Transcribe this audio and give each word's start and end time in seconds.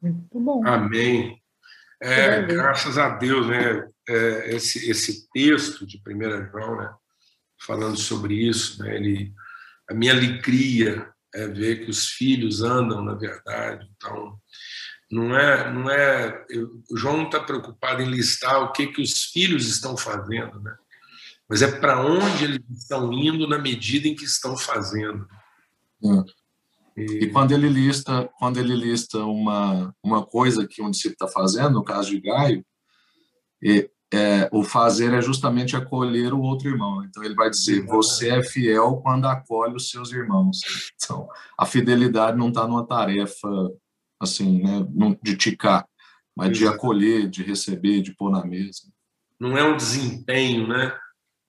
Muito 0.00 0.40
bom. 0.40 0.66
Amém. 0.66 1.40
É, 2.02 2.42
graças 2.42 2.96
a 2.96 3.10
Deus, 3.10 3.46
né? 3.46 3.86
É, 4.08 4.54
esse, 4.54 4.90
esse 4.90 5.28
texto 5.30 5.86
de 5.86 6.00
1 6.06 6.50
João, 6.50 6.76
né? 6.76 6.90
falando 7.60 7.96
sobre 7.96 8.34
isso, 8.34 8.82
né? 8.82 8.96
Ele, 8.96 9.32
a 9.88 9.94
minha 9.94 10.12
alegria 10.12 11.08
é 11.34 11.46
ver 11.46 11.84
que 11.84 11.90
os 11.90 12.08
filhos 12.08 12.62
andam 12.62 13.04
na 13.04 13.14
verdade. 13.14 13.88
Então, 13.96 14.38
não 15.10 15.36
é, 15.36 15.72
não 15.72 15.90
é. 15.90 16.44
Eu, 16.48 16.82
o 16.90 16.96
João 16.96 17.18
não 17.18 17.26
está 17.26 17.40
preocupado 17.40 18.02
em 18.02 18.10
listar 18.10 18.62
o 18.62 18.72
que 18.72 18.86
que 18.86 19.02
os 19.02 19.24
filhos 19.24 19.68
estão 19.68 19.96
fazendo, 19.96 20.60
né? 20.60 20.74
Mas 21.48 21.62
é 21.62 21.80
para 21.80 22.00
onde 22.00 22.44
eles 22.44 22.60
estão 22.70 23.12
indo 23.12 23.46
na 23.46 23.58
medida 23.58 24.06
em 24.06 24.14
que 24.14 24.24
estão 24.24 24.56
fazendo. 24.56 25.26
Hum. 26.02 26.24
E, 26.96 27.24
e 27.24 27.30
quando 27.30 27.52
ele 27.52 27.68
lista, 27.68 28.28
quando 28.38 28.58
ele 28.58 28.74
lista 28.74 29.18
uma 29.18 29.94
uma 30.02 30.24
coisa 30.24 30.66
que 30.66 30.82
um 30.82 30.90
discípulo 30.90 31.14
está 31.14 31.28
fazendo, 31.28 31.74
no 31.74 31.84
caso 31.84 32.10
de 32.10 32.20
Gaio, 32.20 32.64
e, 33.62 33.88
é, 34.12 34.48
o 34.52 34.64
fazer 34.64 35.14
é 35.14 35.22
justamente 35.22 35.76
acolher 35.76 36.34
o 36.34 36.40
outro 36.40 36.68
irmão. 36.68 37.04
Então 37.04 37.22
ele 37.22 37.34
vai 37.34 37.48
dizer: 37.48 37.86
você 37.86 38.30
é 38.30 38.42
fiel 38.42 38.96
quando 38.96 39.26
acolhe 39.26 39.74
os 39.76 39.90
seus 39.90 40.12
irmãos. 40.12 40.60
Então 41.02 41.28
a 41.56 41.64
fidelidade 41.64 42.36
não 42.36 42.48
está 42.48 42.66
numa 42.66 42.86
tarefa 42.86 43.48
assim, 44.20 44.62
né, 44.62 44.86
de 45.22 45.36
ticar, 45.36 45.86
mas 46.36 46.56
de 46.56 46.66
acolher, 46.66 47.28
de 47.28 47.42
receber, 47.42 48.02
de 48.02 48.14
pôr 48.14 48.30
na 48.30 48.44
mesa. 48.44 48.82
Não 49.38 49.56
é 49.56 49.64
um 49.64 49.76
desempenho, 49.76 50.68
né? 50.68 50.94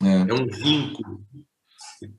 É, 0.01 0.21
é 0.21 0.33
um 0.33 0.47
vínculo. 0.47 1.21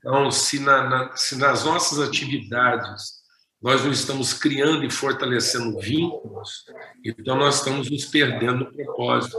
Então, 0.03 0.29
se, 0.29 0.59
na, 0.59 0.89
na, 0.89 1.15
se 1.15 1.37
nas 1.37 1.63
nossas 1.63 1.97
atividades 1.99 3.23
nós 3.61 3.81
não 3.85 3.91
estamos 3.91 4.33
criando 4.33 4.83
e 4.83 4.91
fortalecendo 4.91 5.79
vínculos, 5.79 6.65
então 7.05 7.37
nós 7.37 7.59
estamos 7.59 7.89
nos 7.89 8.03
perdendo 8.03 8.65
o 8.65 8.73
propósito. 8.73 9.37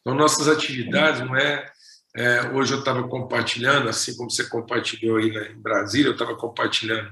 Então, 0.00 0.14
nossas 0.14 0.46
atividades 0.46 1.20
não 1.20 1.36
é. 1.36 1.68
é 2.14 2.48
hoje 2.50 2.72
eu 2.72 2.78
estava 2.78 3.08
compartilhando, 3.08 3.88
assim 3.88 4.16
como 4.16 4.30
você 4.30 4.44
compartilhou 4.44 5.16
aí 5.16 5.30
em 5.30 5.60
Brasília, 5.60 6.08
eu 6.08 6.12
estava 6.12 6.36
compartilhando 6.36 7.10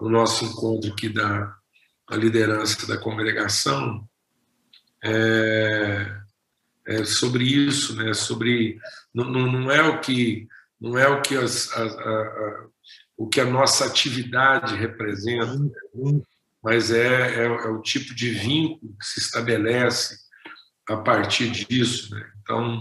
no 0.00 0.10
nosso 0.10 0.44
encontro 0.44 0.90
aqui 0.90 1.08
da 1.08 1.54
liderança 2.10 2.84
da 2.88 2.98
congregação, 2.98 4.04
é, 5.04 6.12
é 6.86 7.04
sobre 7.04 7.44
isso, 7.44 7.94
né? 7.94 8.12
Sobre 8.12 8.78
não, 9.14 9.24
não, 9.30 9.70
é 9.70 9.82
o 9.82 10.00
que 10.00 10.48
não 10.80 10.96
é 10.98 11.08
o 11.08 11.20
que 11.20 11.36
as, 11.36 11.72
a, 11.72 11.82
a, 11.82 11.86
a, 11.86 12.66
o 13.16 13.28
que 13.28 13.40
a 13.40 13.44
nossa 13.44 13.84
atividade 13.84 14.76
representa, 14.76 15.74
mas 16.62 16.90
é, 16.90 17.42
é, 17.42 17.44
é 17.44 17.68
o 17.68 17.82
tipo 17.82 18.14
de 18.14 18.30
vínculo 18.30 18.96
que 18.98 19.06
se 19.06 19.20
estabelece 19.20 20.16
a 20.88 20.96
partir 20.96 21.50
disso. 21.50 22.14
Né? 22.14 22.30
Então, 22.42 22.80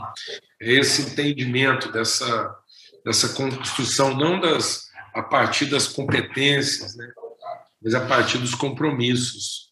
é 0.61 0.73
esse 0.73 1.01
entendimento 1.01 1.91
dessa, 1.91 2.55
dessa 3.03 3.29
construção, 3.29 4.15
não 4.15 4.39
das, 4.39 4.87
a 5.13 5.23
partir 5.23 5.65
das 5.65 5.87
competências, 5.87 6.95
né? 6.95 7.11
mas 7.81 7.93
a 7.93 8.05
partir 8.05 8.37
dos 8.37 8.55
compromissos. 8.55 9.67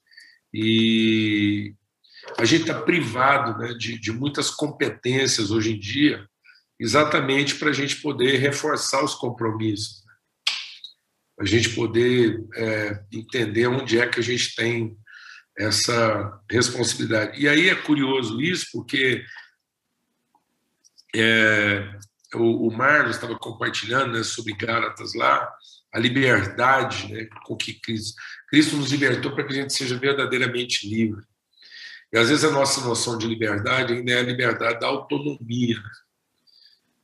E 0.53 1.73
a 2.37 2.45
gente 2.45 2.61
está 2.61 2.81
privado 2.81 3.57
né, 3.57 3.73
de, 3.73 3.99
de 3.99 4.11
muitas 4.11 4.49
competências 4.49 5.51
hoje 5.51 5.73
em 5.73 5.79
dia, 5.79 6.27
exatamente 6.79 7.55
para 7.55 7.69
a 7.69 7.73
gente 7.73 8.01
poder 8.01 8.37
reforçar 8.37 9.03
os 9.03 9.15
compromissos, 9.15 10.03
né? 10.05 10.13
a 11.39 11.45
gente 11.45 11.69
poder 11.69 12.43
é, 12.55 13.03
entender 13.11 13.67
onde 13.67 13.99
é 13.99 14.07
que 14.07 14.19
a 14.19 14.23
gente 14.23 14.55
tem 14.55 14.97
essa 15.57 16.41
responsabilidade. 16.49 17.39
E 17.39 17.47
aí 17.47 17.69
é 17.69 17.75
curioso 17.75 18.41
isso, 18.41 18.67
porque 18.73 19.23
é, 21.15 21.97
o, 22.33 22.67
o 22.67 22.77
Marlos 22.77 23.15
estava 23.15 23.37
compartilhando 23.37 24.13
né, 24.13 24.23
sobre 24.23 24.53
Gálatas 24.53 25.13
lá, 25.13 25.49
a 25.93 25.99
liberdade 25.99 27.11
né, 27.13 27.27
com 27.45 27.55
que 27.55 27.73
Cristo, 27.79 28.15
Cristo 28.49 28.75
nos 28.75 28.91
libertou 28.91 29.33
para 29.33 29.45
que 29.45 29.53
a 29.53 29.61
gente 29.61 29.73
seja 29.73 29.97
verdadeiramente 29.97 30.89
livre. 30.89 31.23
E 32.11 32.17
às 32.17 32.29
vezes 32.29 32.43
a 32.43 32.51
nossa 32.51 32.81
noção 32.81 33.17
de 33.17 33.27
liberdade 33.27 33.93
ainda 33.93 34.11
é 34.11 34.19
a 34.19 34.23
liberdade 34.23 34.79
da 34.79 34.87
autonomia, 34.87 35.81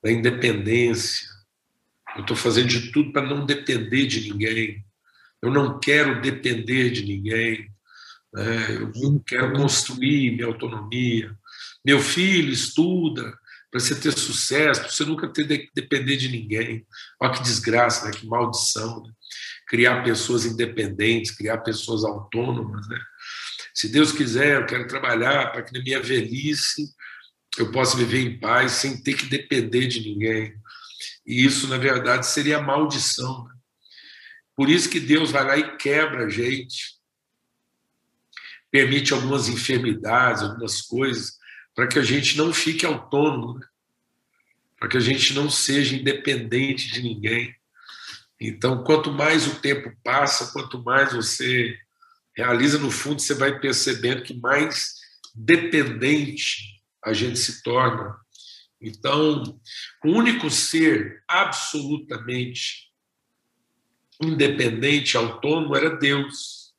da 0.04 0.12
independência. 0.12 1.28
Eu 2.16 2.22
estou 2.22 2.36
fazendo 2.36 2.68
de 2.68 2.92
tudo 2.92 3.12
para 3.12 3.22
não 3.26 3.46
depender 3.46 4.06
de 4.08 4.30
ninguém. 4.30 4.84
Eu 5.42 5.52
não 5.52 5.80
quero 5.80 6.22
depender 6.22 6.90
de 6.90 7.06
ninguém. 7.06 7.70
Né? 8.34 8.78
Eu 8.78 9.24
quero 9.26 9.54
construir 9.54 10.32
minha 10.32 10.48
autonomia. 10.48 11.36
Meu 11.86 12.00
filho 12.00 12.52
estuda 12.52 13.38
para 13.72 13.80
você 13.80 13.96
ter 13.96 14.12
sucesso, 14.12 14.82
para 14.82 14.90
você 14.90 15.06
nunca 15.06 15.30
ter 15.30 15.48
de 15.48 15.70
depender 15.74 16.18
de 16.18 16.28
ninguém. 16.28 16.86
Olha 17.20 17.32
que 17.32 17.42
desgraça, 17.42 18.06
né? 18.06 18.12
que 18.12 18.28
maldição. 18.28 19.02
Né? 19.04 19.12
Criar 19.68 20.04
pessoas 20.04 20.46
independentes, 20.46 21.32
criar 21.32 21.60
pessoas 21.60 22.04
autônomas. 22.04 22.88
Né? 22.90 23.00
Se 23.74 23.88
Deus 23.90 24.12
quiser, 24.12 24.58
eu 24.58 24.66
quero 24.66 24.88
trabalhar 24.88 25.52
para 25.52 25.64
que 25.64 25.74
na 25.74 25.84
minha 25.84 26.02
velhice 26.02 26.94
eu 27.58 27.72
possa 27.72 27.98
viver 27.98 28.20
em 28.20 28.40
paz 28.40 28.74
sem 28.74 29.02
ter 29.02 29.14
que 29.14 29.26
depender 29.26 29.88
de 29.88 30.02
ninguém. 30.02 30.56
E 31.26 31.44
isso, 31.46 31.68
na 31.68 31.78
verdade, 31.78 32.26
seria 32.28 32.62
maldição. 32.62 33.46
Né? 33.46 33.54
Por 34.56 34.70
isso 34.70 34.90
que 34.90 35.00
Deus 35.00 35.32
vai 35.32 35.46
lá 35.46 35.58
e 35.58 35.78
quebra 35.78 36.26
a 36.26 36.30
gente 36.30 37.00
permite 38.72 39.14
algumas 39.14 39.50
enfermidades, 39.50 40.42
algumas 40.42 40.82
coisas, 40.82 41.38
para 41.76 41.88
que 41.88 42.00
a 42.00 42.04
gente 42.04 42.38
não 42.38 42.54
fique 42.54 42.86
autônomo, 42.86 43.60
né? 43.60 43.68
para 44.80 44.88
que 44.88 44.98
a 44.98 45.02
gente 45.02 45.34
não 45.34 45.50
seja 45.50 45.96
independente 45.96 46.90
de 46.90 47.04
ninguém. 47.04 47.54
Então, 48.40 48.84
quanto 48.84 49.12
mais 49.12 49.46
o 49.46 49.60
tempo 49.60 49.96
passa, 50.04 50.52
quanto 50.54 50.82
mais 50.82 51.14
você 51.14 51.78
realiza, 52.36 52.80
no 52.80 52.90
fundo, 52.90 53.22
você 53.22 53.36
vai 53.36 53.60
percebendo 53.60 54.24
que 54.24 54.34
mais 54.34 54.96
dependente 55.36 56.81
a 57.04 57.14
gente 57.14 57.38
se 57.38 57.64
torna. 57.64 58.16
Então, 58.80 59.44
o 60.04 60.10
único 60.10 60.50
ser 60.50 61.24
absolutamente 61.28 62.92
independente, 64.22 65.18
autônomo, 65.18 65.76
era 65.76 65.98
Deus. 65.98 66.74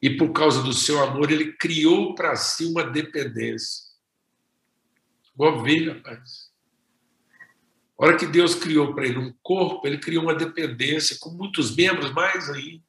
E 0.00 0.10
por 0.10 0.32
causa 0.32 0.62
do 0.62 0.72
seu 0.72 1.02
amor, 1.02 1.30
ele 1.30 1.52
criou 1.52 2.14
para 2.14 2.36
si 2.36 2.66
uma 2.66 2.84
dependência. 2.84 3.84
Ovelha, 5.36 5.94
rapaz. 5.94 6.52
A 7.98 8.06
hora 8.06 8.16
que 8.16 8.26
Deus 8.26 8.54
criou 8.54 8.94
para 8.94 9.06
ele 9.06 9.18
um 9.18 9.32
corpo, 9.42 9.86
ele 9.86 9.98
criou 9.98 10.24
uma 10.24 10.34
dependência 10.34 11.16
com 11.20 11.30
muitos 11.30 11.74
membros, 11.74 12.12
mais 12.12 12.50
ainda. 12.50 12.84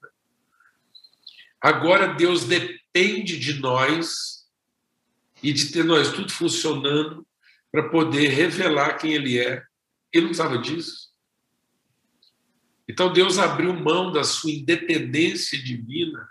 Agora 1.61 2.13
Deus 2.13 2.45
depende 2.45 3.37
de 3.39 3.59
nós 3.59 4.34
e 5.43 5.53
de 5.53 5.71
ter 5.71 5.83
nós 5.83 6.11
tudo 6.11 6.31
funcionando 6.31 7.25
para 7.71 7.89
poder 7.89 8.29
revelar 8.29 8.97
quem 8.97 9.13
Ele 9.13 9.39
é. 9.39 9.63
Ele 10.11 10.23
não 10.23 10.29
precisava 10.29 10.57
disso. 10.57 11.13
Então 12.87 13.11
Deus 13.11 13.37
abriu 13.37 13.73
mão 13.73 14.11
da 14.11 14.23
sua 14.23 14.51
independência 14.51 15.61
divina 15.61 16.27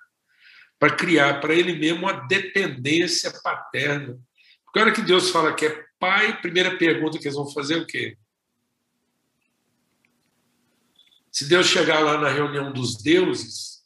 para 0.78 0.94
criar 0.94 1.40
para 1.40 1.54
ele 1.54 1.74
mesmo 1.74 2.00
uma 2.00 2.12
dependência 2.12 3.32
paterna. 3.42 4.18
Porque 4.64 4.78
a 4.78 4.82
hora 4.82 4.92
que 4.92 5.02
Deus 5.02 5.30
fala 5.30 5.54
que 5.54 5.66
é 5.66 5.84
pai, 5.98 6.40
primeira 6.40 6.76
pergunta 6.76 7.18
que 7.18 7.24
eles 7.24 7.36
vão 7.36 7.50
fazer 7.50 7.74
é 7.74 7.78
o 7.78 7.86
quê? 7.86 8.16
Se 11.32 11.48
Deus 11.48 11.66
chegar 11.66 12.00
lá 12.00 12.18
na 12.18 12.28
reunião 12.28 12.72
dos 12.72 13.02
deuses, 13.02 13.82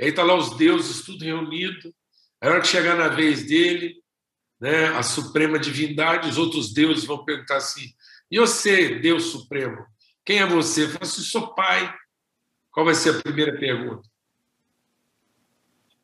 aí 0.00 0.08
está 0.08 0.22
lá 0.22 0.34
os 0.34 0.56
deuses 0.56 1.04
tudo 1.04 1.24
reunido, 1.24 1.94
a 2.40 2.48
hora 2.48 2.60
que 2.60 2.68
chegar 2.68 2.96
na 2.96 3.08
vez 3.08 3.44
dele, 3.46 4.00
né, 4.60 4.88
a 4.88 5.02
suprema 5.02 5.58
divindade, 5.58 6.28
os 6.28 6.38
outros 6.38 6.72
deuses 6.72 7.04
vão 7.04 7.24
perguntar 7.24 7.56
assim: 7.56 7.92
e 8.30 8.38
você, 8.38 8.98
Deus 8.98 9.26
Supremo, 9.26 9.86
quem 10.24 10.38
é 10.38 10.46
você? 10.46 10.84
Eu 10.84 10.90
falo 10.90 11.02
assim: 11.02 11.22
sou 11.22 11.54
pai. 11.54 11.94
Qual 12.70 12.84
vai 12.84 12.94
ser 12.94 13.16
a 13.16 13.22
primeira 13.22 13.58
pergunta? 13.58 14.06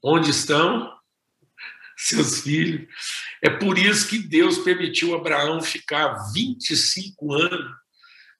Onde 0.02 0.30
estão 0.30 0.90
seus 1.96 2.40
filhos? 2.40 2.88
É 3.42 3.50
por 3.50 3.76
isso 3.76 4.08
que 4.08 4.18
Deus 4.18 4.58
permitiu 4.58 5.14
Abraão 5.14 5.60
ficar 5.60 6.14
25 6.32 7.32
anos 7.32 7.82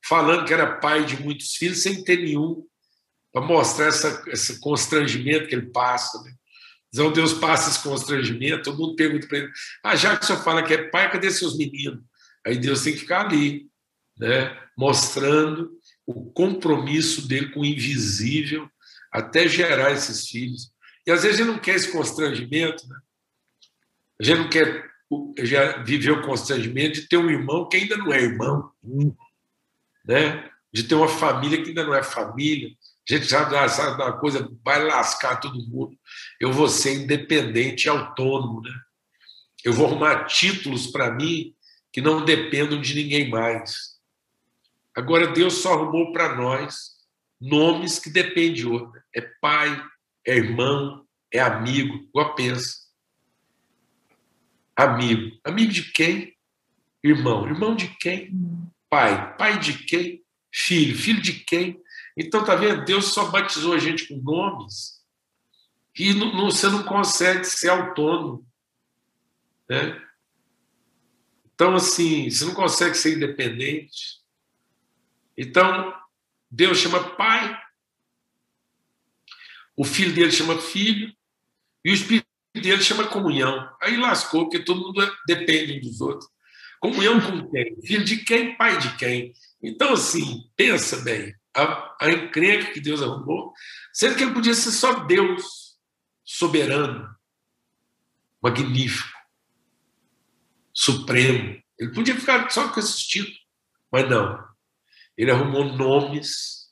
falando 0.04 0.44
que 0.44 0.54
era 0.54 0.78
pai 0.78 1.04
de 1.04 1.20
muitos 1.22 1.54
filhos 1.56 1.82
sem 1.82 2.02
ter 2.02 2.16
nenhum, 2.16 2.66
para 3.32 3.42
mostrar 3.42 3.86
essa, 3.86 4.22
esse 4.28 4.60
constrangimento 4.60 5.46
que 5.48 5.54
ele 5.54 5.70
passa. 5.70 6.22
Né? 6.22 6.34
Então 6.92 7.12
Deus 7.12 7.32
passa 7.32 7.70
esse 7.70 7.82
constrangimento, 7.82 8.64
todo 8.64 8.78
mundo 8.78 8.96
pergunta 8.96 9.26
para 9.26 9.38
ele: 9.38 9.52
ah, 9.82 9.96
já 9.96 10.16
que 10.16 10.24
o 10.24 10.26
senhor 10.26 10.42
fala 10.42 10.62
que 10.62 10.74
é 10.74 10.88
pai, 10.88 11.10
cadê 11.10 11.30
seus 11.30 11.56
meninos? 11.56 12.02
Aí 12.44 12.58
Deus 12.58 12.82
tem 12.82 12.92
que 12.92 13.00
ficar 13.00 13.26
ali, 13.26 13.68
né? 14.18 14.58
mostrando 14.76 15.70
o 16.06 16.30
compromisso 16.32 17.26
dele 17.26 17.50
com 17.50 17.60
o 17.60 17.64
invisível 17.64 18.68
até 19.10 19.46
gerar 19.46 19.92
esses 19.92 20.28
filhos. 20.28 20.72
E 21.06 21.10
às 21.10 21.22
vezes 21.22 21.40
a 21.40 21.42
gente 21.44 21.52
não 21.52 21.58
quer 21.58 21.76
esse 21.76 21.92
constrangimento, 21.92 22.86
né? 22.88 22.96
A 24.20 24.24
gente 24.24 24.38
não 24.38 24.50
quer 24.50 24.90
já 25.40 25.82
viveu 25.82 26.16
o 26.16 26.22
constrangimento 26.22 27.00
de 27.00 27.08
ter 27.08 27.18
um 27.18 27.30
irmão 27.30 27.68
que 27.68 27.76
ainda 27.76 27.96
não 27.98 28.12
é 28.12 28.22
irmão, 28.22 28.70
né? 30.04 30.50
de 30.72 30.84
ter 30.84 30.94
uma 30.94 31.08
família 31.08 31.62
que 31.62 31.68
ainda 31.68 31.84
não 31.84 31.94
é 31.94 32.02
família. 32.02 32.70
A 33.08 33.14
gente 33.14 33.28
já 33.28 33.68
sabe 33.68 34.02
uma 34.02 34.18
coisa, 34.18 34.50
vai 34.64 34.82
lascar 34.84 35.36
todo 35.36 35.66
mundo. 35.68 35.96
Eu 36.40 36.52
vou 36.52 36.68
ser 36.68 36.94
independente 36.94 37.84
e 37.84 37.88
autônomo. 37.88 38.60
Né? 38.60 38.72
Eu 39.64 39.72
vou 39.72 39.86
arrumar 39.86 40.24
títulos 40.24 40.86
para 40.88 41.12
mim 41.12 41.54
que 41.92 42.00
não 42.00 42.24
dependam 42.24 42.80
de 42.80 42.94
ninguém 42.94 43.28
mais. 43.28 43.92
Agora, 44.94 45.28
Deus 45.28 45.54
só 45.54 45.74
arrumou 45.74 46.12
para 46.12 46.34
nós 46.34 46.92
nomes 47.40 47.98
que 47.98 48.10
dependem 48.10 48.54
de 48.54 48.66
outro. 48.66 49.00
É 49.14 49.20
pai, 49.40 49.82
é 50.26 50.36
irmão, 50.36 51.06
é 51.32 51.40
amigo, 51.40 51.94
igual 52.08 52.34
pensa. 52.34 52.82
Amigo. 54.76 55.38
Amigo 55.44 55.72
de 55.72 55.92
quem? 55.92 56.34
Irmão. 57.02 57.46
Irmão 57.46 57.74
de 57.74 57.88
quem? 57.98 58.30
Pai. 58.88 59.36
Pai 59.36 59.58
de 59.58 59.84
quem? 59.84 60.22
Filho. 60.52 60.96
Filho 60.96 61.20
de 61.20 61.32
quem? 61.32 61.80
Então, 62.16 62.44
tá 62.44 62.54
vendo? 62.54 62.84
Deus 62.84 63.06
só 63.06 63.30
batizou 63.30 63.74
a 63.74 63.78
gente 63.78 64.08
com 64.08 64.16
nomes 64.16 65.01
e 65.98 66.14
não, 66.14 66.34
não, 66.34 66.50
você 66.50 66.68
não 66.68 66.82
consegue 66.82 67.44
ser 67.44 67.68
autônomo. 67.68 68.46
Né? 69.68 70.00
Então, 71.54 71.74
assim, 71.74 72.30
você 72.30 72.44
não 72.44 72.54
consegue 72.54 72.94
ser 72.94 73.16
independente. 73.16 74.20
Então, 75.36 75.94
Deus 76.50 76.78
chama 76.78 77.16
pai, 77.16 77.58
o 79.76 79.84
filho 79.84 80.14
dele 80.14 80.30
chama 80.30 80.58
filho, 80.60 81.14
e 81.84 81.90
o 81.90 81.94
Espírito 81.94 82.26
dele 82.54 82.82
chama 82.82 83.06
comunhão. 83.06 83.70
Aí 83.80 83.96
lascou, 83.96 84.42
porque 84.44 84.64
todo 84.64 84.80
mundo 84.80 85.16
depende 85.26 85.80
dos 85.80 86.00
outros. 86.00 86.30
Comunhão 86.80 87.20
com 87.20 87.48
quem? 87.50 87.80
Filho 87.82 88.04
de 88.04 88.18
quem? 88.18 88.56
Pai 88.56 88.78
de 88.78 88.96
quem? 88.96 89.32
Então, 89.62 89.92
assim, 89.92 90.50
pensa 90.56 90.96
bem, 91.02 91.34
a, 91.56 91.96
a 92.00 92.10
encrenca 92.10 92.72
que 92.72 92.80
Deus 92.80 93.02
arrumou, 93.02 93.52
sendo 93.92 94.16
que 94.16 94.24
ele 94.24 94.34
podia 94.34 94.54
ser 94.54 94.72
só 94.72 95.04
Deus, 95.04 95.61
soberano, 96.37 97.14
magnífico, 98.43 99.19
supremo. 100.73 101.62
Ele 101.79 101.93
podia 101.93 102.19
ficar 102.19 102.49
só 102.50 102.69
com 102.69 102.81
esses 102.81 103.02
títulos, 103.06 103.46
mas 103.90 104.08
não. 104.08 104.43
Ele 105.17 105.31
arrumou 105.31 105.64
nomes 105.64 106.70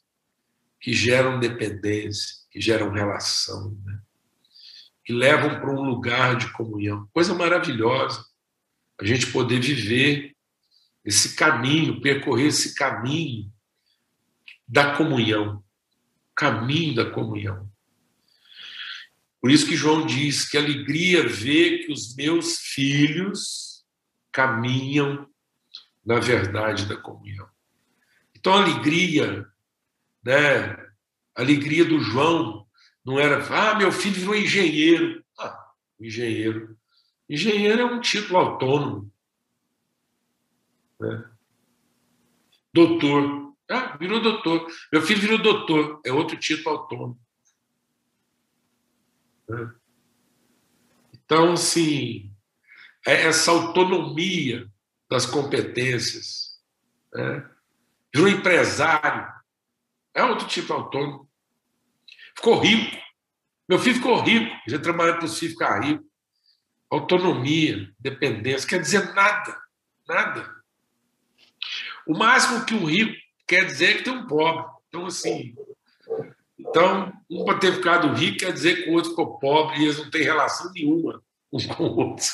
que 0.81 0.93
geram 0.93 1.39
dependência, 1.39 2.37
que 2.51 2.61
geram 2.61 2.91
relação. 2.91 3.77
Né? 3.85 4.01
que 5.05 5.13
levam 5.13 5.61
para 5.61 5.71
um 5.71 5.83
lugar 5.83 6.37
de 6.37 6.53
comunhão. 6.53 7.09
Coisa 7.13 7.35
maravilhosa 7.35 8.25
a 9.01 9.05
gente 9.05 9.33
poder 9.33 9.59
viver 9.61 10.37
esse 11.05 11.35
caminho, 11.35 12.01
percorrer 12.01 12.47
esse 12.47 12.75
caminho 12.75 13.51
da 14.69 14.97
comunhão, 14.97 15.65
caminho 16.35 16.95
da 16.95 17.11
comunhão. 17.11 17.70
Por 19.41 19.51
isso 19.51 19.67
que 19.67 19.77
João 19.77 20.05
diz 20.05 20.49
que 20.49 20.59
alegria 20.59 21.27
ver 21.27 21.87
que 21.87 21.93
os 21.93 22.15
meus 22.15 22.59
filhos 22.59 23.85
caminham 24.31 25.27
na 26.05 26.19
verdade 26.19 26.87
da 26.87 26.97
comunhão. 26.97 27.49
Então 28.37 28.55
a 28.55 28.63
alegria, 28.63 29.47
né? 30.25 30.73
A 31.35 31.43
alegria 31.43 31.85
do 31.85 32.01
João 32.01 32.67
não 33.05 33.19
era, 33.19 33.43
ah, 33.55 33.75
meu 33.77 33.91
filho 33.91 34.17
virou 34.17 34.35
engenheiro. 34.35 35.25
Ah, 35.39 35.73
engenheiro. 35.99 36.77
Engenheiro 37.29 37.81
é 37.81 37.85
um 37.85 38.01
título 38.01 38.39
autônomo. 38.39 39.13
Né? 40.99 41.31
Doutor. 42.73 43.55
Ah, 43.71 43.97
virou 43.97 44.21
doutor. 44.21 44.67
Meu 44.93 45.01
filho 45.01 45.21
virou 45.21 45.39
doutor. 45.39 46.01
É 46.05 46.13
outro 46.13 46.37
título 46.37 46.77
autônomo. 46.77 47.21
Então, 51.13 51.57
sim, 51.57 52.33
é 53.07 53.27
essa 53.27 53.51
autonomia 53.51 54.69
das 55.09 55.27
competências. 55.27 56.61
Né? 57.13 57.49
Virou 58.15 58.29
empresário. 58.29 59.33
É 60.15 60.25
outro 60.25 60.47
tipo 60.47 60.73
autônomo. 60.73 61.29
Ficou 62.37 62.61
rico. 62.61 62.97
Meu 63.69 63.79
filho 63.79 63.97
ficou 63.97 64.21
rico. 64.21 64.51
Já 64.69 64.79
trabalhou 64.79 65.17
para 65.17 65.27
o 65.27 65.29
filho 65.29 65.53
ficar 65.53 65.81
rico. 65.81 66.05
Autonomia, 66.91 67.93
dependência, 67.99 68.69
quer 68.69 68.81
dizer 68.81 69.15
nada. 69.15 69.57
Nada. 70.09 70.61
O 72.07 72.19
máximo 72.19 72.65
que 72.65 72.75
um 72.75 72.85
rico 72.85 73.15
quer 73.47 73.65
dizer 73.65 73.91
é 73.91 73.95
que 73.99 74.05
tem 74.05 74.13
um 74.13 74.27
pobre. 74.27 74.65
Então, 74.89 75.07
assim. 75.07 75.55
Então, 76.71 77.13
um 77.29 77.45
para 77.45 77.59
ter 77.59 77.75
ficado 77.75 78.15
rico 78.15 78.39
quer 78.39 78.53
dizer 78.53 78.85
que 78.85 78.91
o 78.91 78.95
outro 78.95 79.11
ficou 79.11 79.39
pobre 79.39 79.81
e 79.81 79.85
eles 79.85 79.99
não 79.99 80.09
têm 80.09 80.23
relação 80.23 80.73
nenhuma 80.73 81.23
uns 81.53 81.67
com 81.75 81.85
o 81.85 81.97
outro. 81.97 82.25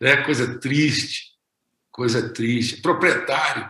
né? 0.00 0.18
Coisa 0.24 0.58
triste. 0.60 1.32
Coisa 1.90 2.32
triste. 2.32 2.80
Proprietário. 2.80 3.68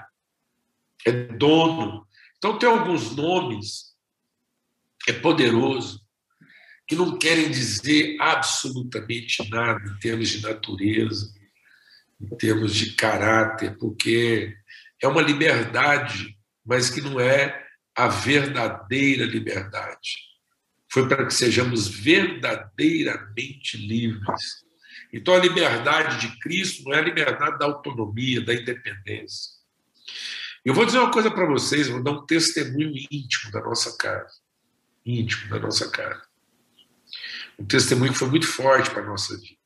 É 1.06 1.12
dono. 1.12 2.06
Então, 2.36 2.58
tem 2.58 2.68
alguns 2.68 3.14
nomes 3.14 3.92
é 5.08 5.12
poderoso, 5.12 6.00
que 6.86 6.94
não 6.94 7.18
querem 7.18 7.50
dizer 7.50 8.16
absolutamente 8.20 9.48
nada 9.50 9.82
em 9.84 9.98
termos 9.98 10.28
de 10.28 10.42
natureza, 10.42 11.34
em 12.20 12.36
termos 12.36 12.74
de 12.74 12.92
caráter, 12.92 13.76
porque 13.78 14.56
é 15.00 15.08
uma 15.08 15.22
liberdade, 15.22 16.38
mas 16.64 16.88
que 16.90 17.00
não 17.00 17.18
é 17.18 17.61
a 17.94 18.08
verdadeira 18.08 19.24
liberdade. 19.24 20.18
Foi 20.90 21.08
para 21.08 21.26
que 21.26 21.34
sejamos 21.34 21.88
verdadeiramente 21.88 23.76
livres. 23.76 24.64
Então, 25.12 25.34
a 25.34 25.38
liberdade 25.38 26.20
de 26.20 26.38
Cristo 26.38 26.84
não 26.84 26.94
é 26.94 26.98
a 26.98 27.02
liberdade 27.02 27.58
da 27.58 27.66
autonomia, 27.66 28.44
da 28.44 28.54
independência. 28.54 29.52
Eu 30.64 30.74
vou 30.74 30.86
dizer 30.86 30.98
uma 30.98 31.10
coisa 31.10 31.30
para 31.30 31.46
vocês, 31.46 31.88
vou 31.88 32.02
dar 32.02 32.12
um 32.12 32.26
testemunho 32.26 32.94
íntimo 33.10 33.50
da 33.50 33.60
nossa 33.60 33.96
casa 33.96 34.42
íntimo 35.04 35.50
da 35.50 35.58
nossa 35.58 35.90
casa. 35.90 36.22
Um 37.58 37.64
testemunho 37.64 38.12
que 38.12 38.18
foi 38.18 38.28
muito 38.28 38.46
forte 38.46 38.90
para 38.90 39.02
a 39.02 39.06
nossa 39.06 39.36
vida. 39.36 39.60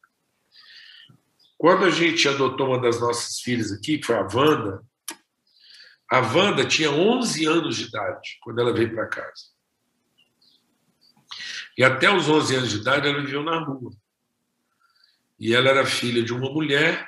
Quando 1.56 1.85
a 1.85 1.90
gente 1.90 2.28
adotou 2.28 2.68
uma 2.68 2.80
das 2.80 3.00
nossas 3.00 3.40
filhas 3.40 3.73
aqui, 3.73 3.99
que 3.99 4.06
foi 4.06 4.16
a 4.16 4.28
Wanda, 4.33 4.83
a 6.11 6.21
Wanda 6.21 6.65
tinha 6.65 6.91
11 6.91 7.47
anos 7.47 7.77
de 7.77 7.85
idade 7.85 8.39
quando 8.41 8.61
ela 8.61 8.73
veio 8.73 8.95
para 8.95 9.09
casa. 9.09 9.57
E 11.77 11.85
até 11.85 12.11
os 12.11 12.29
11 12.29 12.57
anos 12.57 12.71
de 12.71 12.77
idade 12.79 13.09
ela 13.09 13.21
viveu 13.21 13.43
na 13.43 13.59
rua. 13.59 13.93
E 15.39 15.55
ela 15.55 15.69
era 15.69 15.85
filha 15.85 16.23
de 16.23 16.33
uma 16.33 16.51
mulher 16.51 17.07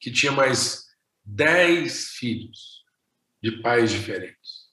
que 0.00 0.10
tinha 0.10 0.32
mais 0.32 0.86
10 1.24 2.10
filhos 2.10 2.84
de 3.42 3.60
pais 3.60 3.90
diferentes. 3.90 4.66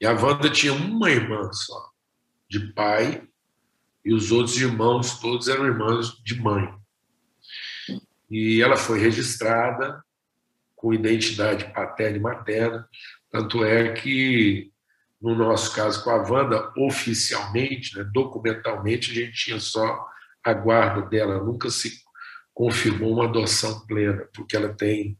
E 0.00 0.06
a 0.06 0.12
Wanda 0.12 0.50
tinha 0.50 0.72
uma 0.72 1.10
irmã 1.10 1.50
só 1.52 1.90
de 2.48 2.72
pai, 2.72 3.26
e 4.04 4.14
os 4.14 4.30
outros 4.30 4.56
irmãos 4.56 5.18
todos 5.18 5.48
eram 5.48 5.66
irmãos 5.66 6.22
de 6.22 6.40
mãe. 6.40 6.72
E 8.30 8.62
ela 8.62 8.76
foi 8.76 9.00
registrada 9.00 10.04
com 10.76 10.94
identidade 10.94 11.72
paterna 11.72 12.18
e 12.18 12.20
materna, 12.20 12.88
tanto 13.30 13.64
é 13.64 13.92
que, 13.92 14.70
no 15.20 15.34
nosso 15.34 15.74
caso 15.74 16.04
com 16.04 16.10
a 16.10 16.22
Wanda, 16.22 16.72
oficialmente, 16.76 17.96
né, 17.96 18.04
documentalmente, 18.12 19.10
a 19.10 19.14
gente 19.14 19.32
tinha 19.32 19.58
só 19.58 20.06
a 20.44 20.52
guarda 20.52 21.02
dela, 21.08 21.42
nunca 21.42 21.70
se 21.70 21.90
confirmou 22.54 23.12
uma 23.12 23.24
adoção 23.24 23.84
plena, 23.86 24.28
porque 24.32 24.54
ela 24.54 24.72
tem 24.72 25.18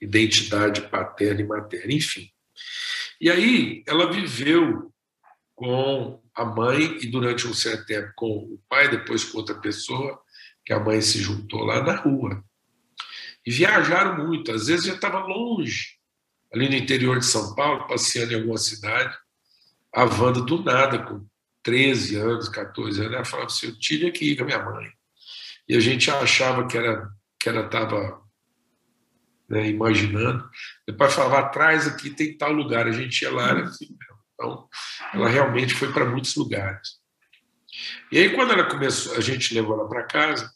identidade 0.00 0.82
paterna 0.82 1.40
e 1.40 1.46
materna, 1.46 1.92
enfim. 1.92 2.30
E 3.20 3.30
aí 3.30 3.82
ela 3.86 4.12
viveu 4.12 4.92
com 5.54 6.22
a 6.34 6.44
mãe 6.44 6.98
e 7.02 7.06
durante 7.06 7.48
um 7.48 7.54
certo 7.54 7.84
tempo 7.86 8.12
com 8.14 8.28
o 8.28 8.60
pai, 8.68 8.88
depois 8.88 9.24
com 9.24 9.38
outra 9.38 9.56
pessoa, 9.56 10.20
que 10.64 10.72
a 10.72 10.78
mãe 10.78 11.00
se 11.00 11.18
juntou 11.18 11.64
lá 11.64 11.82
na 11.82 11.96
rua. 11.96 12.44
E 13.48 13.50
viajaram 13.50 14.26
muito, 14.26 14.52
às 14.52 14.66
vezes 14.66 14.84
já 14.84 14.92
estava 14.92 15.20
longe, 15.20 15.96
ali 16.52 16.68
no 16.68 16.74
interior 16.74 17.18
de 17.18 17.24
São 17.24 17.54
Paulo, 17.54 17.88
passeando 17.88 18.34
em 18.34 18.36
alguma 18.36 18.58
cidade. 18.58 19.16
A 19.90 20.04
Wanda, 20.04 20.42
do 20.42 20.62
nada, 20.62 21.02
com 21.02 21.26
13 21.62 22.16
anos, 22.16 22.50
14 22.50 23.00
anos, 23.00 23.14
ela 23.14 23.24
falava 23.24 23.46
assim: 23.46 23.68
Eu 23.68 23.78
tive 23.78 24.06
aqui 24.06 24.36
com 24.36 24.42
a 24.42 24.46
minha 24.46 24.62
mãe. 24.62 24.90
E 25.66 25.74
a 25.74 25.80
gente 25.80 26.10
achava 26.10 26.66
que 26.66 26.76
era 26.76 27.08
que 27.40 27.48
ela 27.48 27.64
estava 27.64 28.20
né, 29.48 29.66
imaginando. 29.66 30.46
Depois 30.86 31.14
falava: 31.14 31.38
Atrás 31.38 31.88
aqui 31.88 32.10
tem 32.10 32.36
tal 32.36 32.52
lugar. 32.52 32.86
A 32.86 32.92
gente 32.92 33.22
ia 33.22 33.32
lá, 33.32 33.48
era 33.48 33.64
assim, 33.64 33.96
então, 34.34 34.68
ela 35.14 35.26
realmente 35.26 35.72
foi 35.72 35.90
para 35.90 36.04
muitos 36.04 36.36
lugares. 36.36 36.98
E 38.12 38.18
aí, 38.18 38.34
quando 38.34 38.52
ela 38.52 38.68
começou, 38.68 39.16
a 39.16 39.22
gente 39.22 39.54
levou 39.54 39.72
ela 39.72 39.88
para 39.88 40.04
casa, 40.04 40.52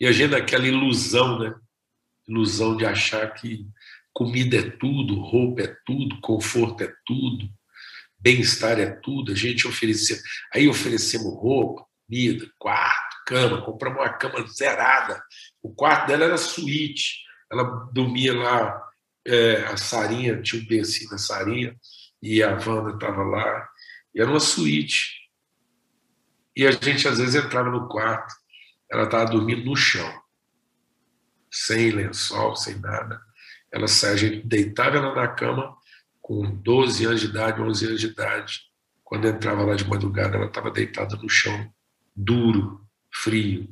e 0.00 0.06
a 0.06 0.12
gente 0.12 0.30
naquela 0.30 0.66
ilusão, 0.66 1.38
né? 1.38 1.54
Ilusão 2.26 2.76
de 2.76 2.86
achar 2.86 3.32
que 3.34 3.66
comida 4.12 4.56
é 4.56 4.70
tudo, 4.70 5.20
roupa 5.20 5.62
é 5.62 5.76
tudo, 5.84 6.20
conforto 6.20 6.82
é 6.82 6.92
tudo, 7.04 7.48
bem-estar 8.18 8.78
é 8.78 8.90
tudo. 8.90 9.32
A 9.32 9.34
gente 9.34 9.66
oferecia, 9.66 10.16
aí 10.52 10.68
oferecemos 10.68 11.34
roupa, 11.34 11.84
comida, 12.06 12.50
quarto, 12.58 13.16
cama, 13.26 13.62
compramos 13.62 14.00
uma 14.00 14.12
cama 14.12 14.46
zerada. 14.46 15.22
O 15.62 15.74
quarto 15.74 16.08
dela 16.08 16.24
era 16.24 16.38
suíte. 16.38 17.24
Ela 17.50 17.64
dormia 17.92 18.34
lá, 18.34 18.82
é, 19.26 19.64
a 19.66 19.76
Sarinha, 19.76 20.40
tinha 20.42 20.62
um 20.62 20.66
bercinho 20.66 21.10
da 21.10 21.18
Sarinha, 21.18 21.76
e 22.22 22.42
a 22.42 22.52
Wanda 22.52 22.94
estava 22.94 23.22
lá, 23.22 23.68
e 24.14 24.20
era 24.20 24.30
uma 24.30 24.40
suíte. 24.40 25.24
E 26.56 26.66
a 26.66 26.70
gente 26.70 27.06
às 27.06 27.18
vezes 27.18 27.34
entrava 27.34 27.70
no 27.70 27.88
quarto, 27.88 28.32
ela 28.94 29.04
estava 29.04 29.28
dormindo 29.28 29.64
no 29.64 29.74
chão, 29.74 30.22
sem 31.50 31.90
lençol, 31.90 32.54
sem 32.54 32.78
nada. 32.78 33.20
Ela 33.72 33.86
a 33.86 34.16
gente 34.16 34.46
deitava 34.46 34.98
ela 34.98 35.12
na 35.12 35.26
cama 35.26 35.76
com 36.22 36.48
12 36.48 37.04
anos 37.04 37.20
de 37.20 37.26
idade, 37.26 37.60
11 37.60 37.86
anos 37.86 38.00
de 38.00 38.06
idade. 38.06 38.60
Quando 39.02 39.26
entrava 39.26 39.64
lá 39.64 39.74
de 39.74 39.84
madrugada, 39.88 40.36
ela 40.36 40.46
estava 40.46 40.70
deitada 40.70 41.16
no 41.16 41.28
chão, 41.28 41.74
duro, 42.14 42.86
frio. 43.12 43.68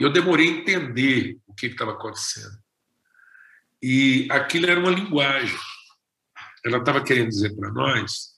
E 0.00 0.02
eu 0.02 0.10
demorei 0.10 0.48
a 0.48 0.52
entender 0.52 1.38
o 1.46 1.52
que 1.52 1.66
estava 1.66 1.92
acontecendo. 1.92 2.56
E 3.82 4.26
aquilo 4.30 4.70
era 4.70 4.80
uma 4.80 4.90
linguagem. 4.90 5.58
Ela 6.64 6.78
estava 6.78 7.04
querendo 7.04 7.28
dizer 7.28 7.54
para 7.54 7.70
nós 7.70 8.36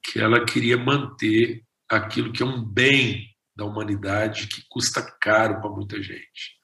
que 0.00 0.20
ela 0.20 0.44
queria 0.44 0.78
manter 0.78 1.64
aquilo 1.88 2.32
que 2.32 2.42
é 2.42 2.46
um 2.46 2.64
bem 2.64 3.33
da 3.54 3.64
humanidade 3.64 4.46
que 4.46 4.64
custa 4.68 5.02
caro 5.20 5.60
para 5.60 5.70
muita 5.70 6.02
gente. 6.02 6.58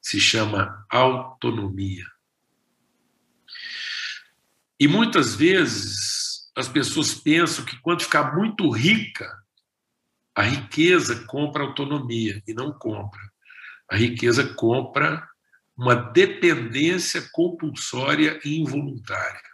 Se 0.00 0.20
chama 0.20 0.84
autonomia. 0.90 2.04
E 4.78 4.88
muitas 4.88 5.34
vezes 5.34 6.50
as 6.56 6.68
pessoas 6.68 7.14
pensam 7.14 7.64
que 7.64 7.80
quando 7.80 8.02
ficar 8.02 8.34
muito 8.34 8.68
rica, 8.70 9.30
a 10.34 10.42
riqueza 10.42 11.24
compra 11.26 11.62
autonomia 11.62 12.42
e 12.46 12.54
não 12.54 12.72
compra. 12.72 13.20
A 13.88 13.96
riqueza 13.96 14.54
compra 14.54 15.28
uma 15.76 15.94
dependência 15.94 17.28
compulsória 17.32 18.40
e 18.44 18.58
involuntária. 18.58 19.52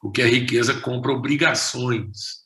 Porque 0.00 0.22
a 0.22 0.26
riqueza 0.26 0.80
compra 0.80 1.12
obrigações. 1.12 2.45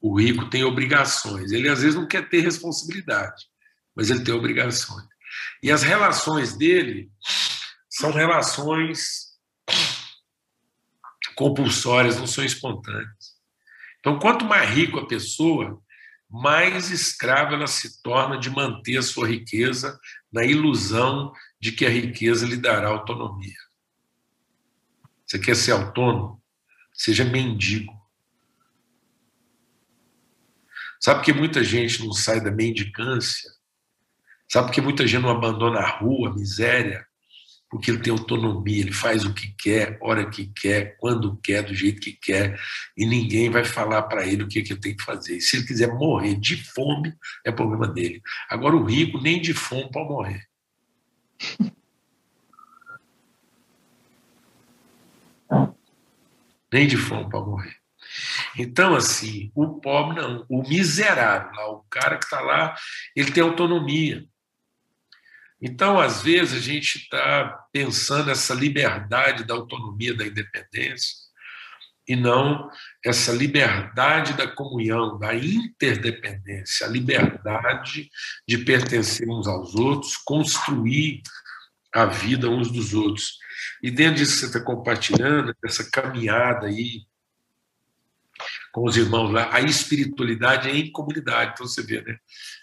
O 0.00 0.18
rico 0.18 0.48
tem 0.48 0.64
obrigações. 0.64 1.52
Ele 1.52 1.68
às 1.68 1.82
vezes 1.82 1.94
não 1.94 2.06
quer 2.06 2.28
ter 2.28 2.40
responsabilidade, 2.40 3.46
mas 3.94 4.10
ele 4.10 4.24
tem 4.24 4.34
obrigações. 4.34 5.06
E 5.62 5.70
as 5.70 5.82
relações 5.82 6.56
dele 6.56 7.10
são 7.88 8.12
relações 8.12 9.28
compulsórias, 11.34 12.16
não 12.16 12.26
são 12.26 12.44
espontâneas. 12.44 13.36
Então, 14.00 14.18
quanto 14.18 14.44
mais 14.44 14.70
rico 14.70 14.98
a 14.98 15.06
pessoa, 15.06 15.80
mais 16.30 16.90
escrava 16.90 17.54
ela 17.54 17.66
se 17.66 18.02
torna 18.02 18.38
de 18.38 18.50
manter 18.50 18.98
a 18.98 19.02
sua 19.02 19.26
riqueza 19.26 19.98
na 20.32 20.44
ilusão 20.44 21.32
de 21.60 21.72
que 21.72 21.86
a 21.86 21.90
riqueza 21.90 22.46
lhe 22.46 22.56
dará 22.56 22.88
autonomia. 22.88 23.56
Você 25.26 25.38
quer 25.38 25.56
ser 25.56 25.72
autônomo? 25.72 26.42
Seja 26.92 27.24
mendigo. 27.24 27.97
Sabe 31.00 31.24
que 31.24 31.32
muita 31.32 31.62
gente 31.62 32.04
não 32.04 32.12
sai 32.12 32.40
da 32.40 32.50
mendicância? 32.50 33.50
Sabe 34.50 34.72
que 34.72 34.80
muita 34.80 35.06
gente 35.06 35.22
não 35.22 35.30
abandona 35.30 35.78
a 35.80 35.98
rua, 35.98 36.30
a 36.30 36.34
miséria? 36.34 37.06
Porque 37.70 37.90
ele 37.90 38.00
tem 38.00 38.10
autonomia, 38.10 38.80
ele 38.80 38.92
faz 38.92 39.26
o 39.26 39.34
que 39.34 39.54
quer, 39.58 39.98
hora 40.00 40.30
que 40.30 40.46
quer, 40.46 40.96
quando 40.96 41.36
quer, 41.42 41.62
do 41.62 41.74
jeito 41.74 42.00
que 42.00 42.12
quer, 42.12 42.58
e 42.96 43.04
ninguém 43.04 43.50
vai 43.50 43.62
falar 43.62 44.04
para 44.04 44.26
ele 44.26 44.42
o 44.42 44.48
que, 44.48 44.62
que 44.62 44.72
ele 44.72 44.80
tem 44.80 44.96
que 44.96 45.04
fazer. 45.04 45.36
E 45.36 45.40
se 45.40 45.56
ele 45.56 45.66
quiser 45.66 45.92
morrer 45.92 46.34
de 46.36 46.56
fome, 46.72 47.14
é 47.44 47.52
problema 47.52 47.86
dele. 47.86 48.22
Agora, 48.48 48.74
o 48.74 48.84
rico 48.84 49.20
nem 49.20 49.38
de 49.38 49.52
fome 49.52 49.90
pode 49.92 50.08
morrer. 50.08 50.48
nem 56.72 56.88
de 56.88 56.96
fome 56.96 57.28
pode 57.28 57.50
morrer. 57.50 57.76
Então, 58.56 58.94
assim, 58.94 59.50
o 59.54 59.80
pobre 59.80 60.20
não, 60.20 60.44
o 60.48 60.62
miserável, 60.62 61.52
lá, 61.52 61.70
o 61.70 61.84
cara 61.90 62.16
que 62.18 62.24
está 62.24 62.40
lá, 62.40 62.74
ele 63.14 63.30
tem 63.30 63.42
autonomia. 63.42 64.24
Então, 65.60 65.98
às 65.98 66.22
vezes, 66.22 66.54
a 66.54 66.60
gente 66.60 66.98
está 66.98 67.66
pensando 67.72 68.30
essa 68.30 68.54
liberdade 68.54 69.44
da 69.44 69.54
autonomia, 69.54 70.14
da 70.14 70.26
independência, 70.26 71.28
e 72.08 72.16
não 72.16 72.70
essa 73.04 73.32
liberdade 73.32 74.32
da 74.32 74.48
comunhão, 74.48 75.18
da 75.18 75.34
interdependência, 75.34 76.86
a 76.86 76.90
liberdade 76.90 78.08
de 78.46 78.58
pertencer 78.58 79.28
uns 79.28 79.46
aos 79.46 79.74
outros, 79.74 80.16
construir 80.16 81.20
a 81.92 82.06
vida 82.06 82.48
uns 82.48 82.70
dos 82.70 82.94
outros. 82.94 83.36
E 83.82 83.90
dentro 83.90 84.16
disso 84.16 84.34
que 84.34 84.40
você 84.40 84.46
está 84.46 84.60
compartilhando, 84.60 85.54
essa 85.64 85.88
caminhada 85.90 86.66
aí 86.66 87.02
com 88.72 88.84
os 88.84 88.96
irmãos 88.96 89.30
lá, 89.30 89.54
a 89.54 89.60
espiritualidade 89.60 90.68
é 90.68 90.76
em 90.76 90.92
comunidade. 90.92 91.52
Então 91.54 91.66
você 91.66 91.82
vê, 91.82 92.02
né? 92.02 92.16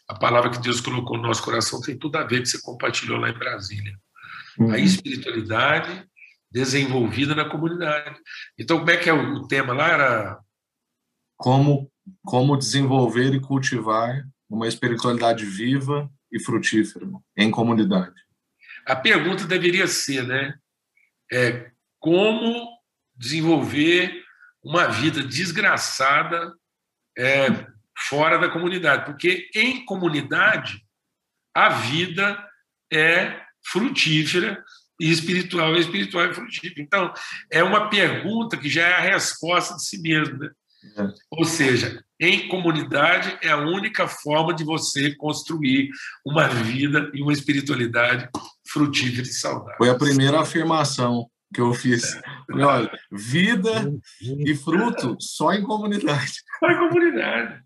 A 0.07 0.17
palavra 0.17 0.49
que 0.49 0.61
Deus 0.61 0.79
colocou 0.79 1.17
no 1.17 1.23
nosso 1.23 1.43
coração 1.43 1.81
tem 1.81 1.97
tudo 1.97 2.17
a 2.17 2.23
ver 2.23 2.41
que 2.41 2.49
você 2.49 2.61
compartilhou 2.61 3.17
lá 3.17 3.29
em 3.29 3.37
Brasília. 3.37 3.97
Uhum. 4.57 4.71
A 4.71 4.77
espiritualidade 4.77 6.07
desenvolvida 6.51 7.35
na 7.35 7.49
comunidade. 7.49 8.17
Então, 8.57 8.79
como 8.79 8.91
é 8.91 8.97
que 8.97 9.09
é 9.09 9.13
o, 9.13 9.47
tema 9.47 9.73
lá? 9.73 9.89
Era... 9.89 10.39
Como, 11.35 11.91
como 12.23 12.57
desenvolver 12.57 13.33
e 13.33 13.41
cultivar 13.41 14.25
uma 14.49 14.67
espiritualidade 14.67 15.43
viva 15.45 16.09
e 16.31 16.39
frutífera 16.39 17.05
em 17.35 17.51
comunidade. 17.51 18.15
A 18.85 18.95
pergunta 18.95 19.45
deveria 19.45 19.87
ser, 19.87 20.25
né? 20.25 20.55
É, 21.31 21.71
como 21.99 22.69
desenvolver 23.17 24.24
uma 24.65 24.87
vida 24.87 25.21
desgraçada 25.21 26.51
é, 27.15 27.67
fora 28.09 28.39
da 28.39 28.49
comunidade, 28.49 29.05
porque 29.05 29.47
em 29.53 29.85
comunidade 29.85 30.83
a 31.53 31.69
vida 31.69 32.43
é 32.91 33.41
frutífera 33.63 34.61
e 34.99 35.11
espiritual 35.11 35.75
é 35.75 35.79
espiritual 35.79 36.25
e 36.25 36.33
frutífera. 36.33 36.81
Então, 36.81 37.13
é 37.51 37.63
uma 37.63 37.89
pergunta 37.89 38.57
que 38.57 38.69
já 38.69 38.87
é 38.87 38.93
a 38.93 39.01
resposta 39.01 39.75
de 39.75 39.85
si 39.85 40.01
mesmo. 40.01 40.37
Né? 40.37 40.49
É. 40.97 41.07
Ou 41.31 41.45
seja, 41.45 42.03
em 42.19 42.47
comunidade 42.47 43.37
é 43.41 43.49
a 43.49 43.57
única 43.57 44.07
forma 44.07 44.53
de 44.53 44.63
você 44.63 45.13
construir 45.15 45.89
uma 46.25 46.47
vida 46.47 47.11
e 47.13 47.21
uma 47.21 47.33
espiritualidade 47.33 48.29
frutífera 48.67 49.27
e 49.27 49.33
saudável. 49.33 49.77
Foi 49.77 49.89
a 49.89 49.97
primeira 49.97 50.39
afirmação 50.39 51.29
que 51.55 51.61
eu 51.61 51.73
fiz. 51.73 52.19
Falei, 52.47 52.65
olha, 52.65 52.91
vida 53.11 53.91
e 54.21 54.53
fruto 54.55 55.15
só 55.19 55.53
em 55.53 55.63
comunidade. 55.63 56.33
Só 56.59 56.71
em 56.71 56.77
comunidade. 56.77 57.61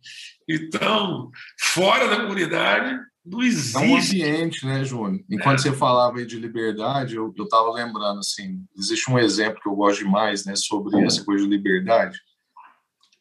Então, 0.49 1.29
fora 1.59 2.07
da 2.07 2.21
comunidade, 2.21 2.99
não 3.23 3.43
existe. 3.43 3.77
É 3.77 3.79
um 3.79 3.97
ambiente, 3.97 4.65
né, 4.65 4.83
Júnior? 4.83 5.21
Enquanto 5.29 5.59
é. 5.59 5.61
você 5.61 5.73
falava 5.73 6.17
aí 6.17 6.25
de 6.25 6.39
liberdade, 6.39 7.15
eu 7.15 7.31
estava 7.37 7.71
lembrando, 7.71 8.19
assim, 8.19 8.63
existe 8.75 9.11
um 9.11 9.19
exemplo 9.19 9.61
que 9.61 9.69
eu 9.69 9.75
gosto 9.75 10.03
demais, 10.03 10.45
né, 10.45 10.55
sobre 10.55 11.05
essa 11.05 11.23
coisa 11.23 11.43
de 11.43 11.49
liberdade. 11.49 12.17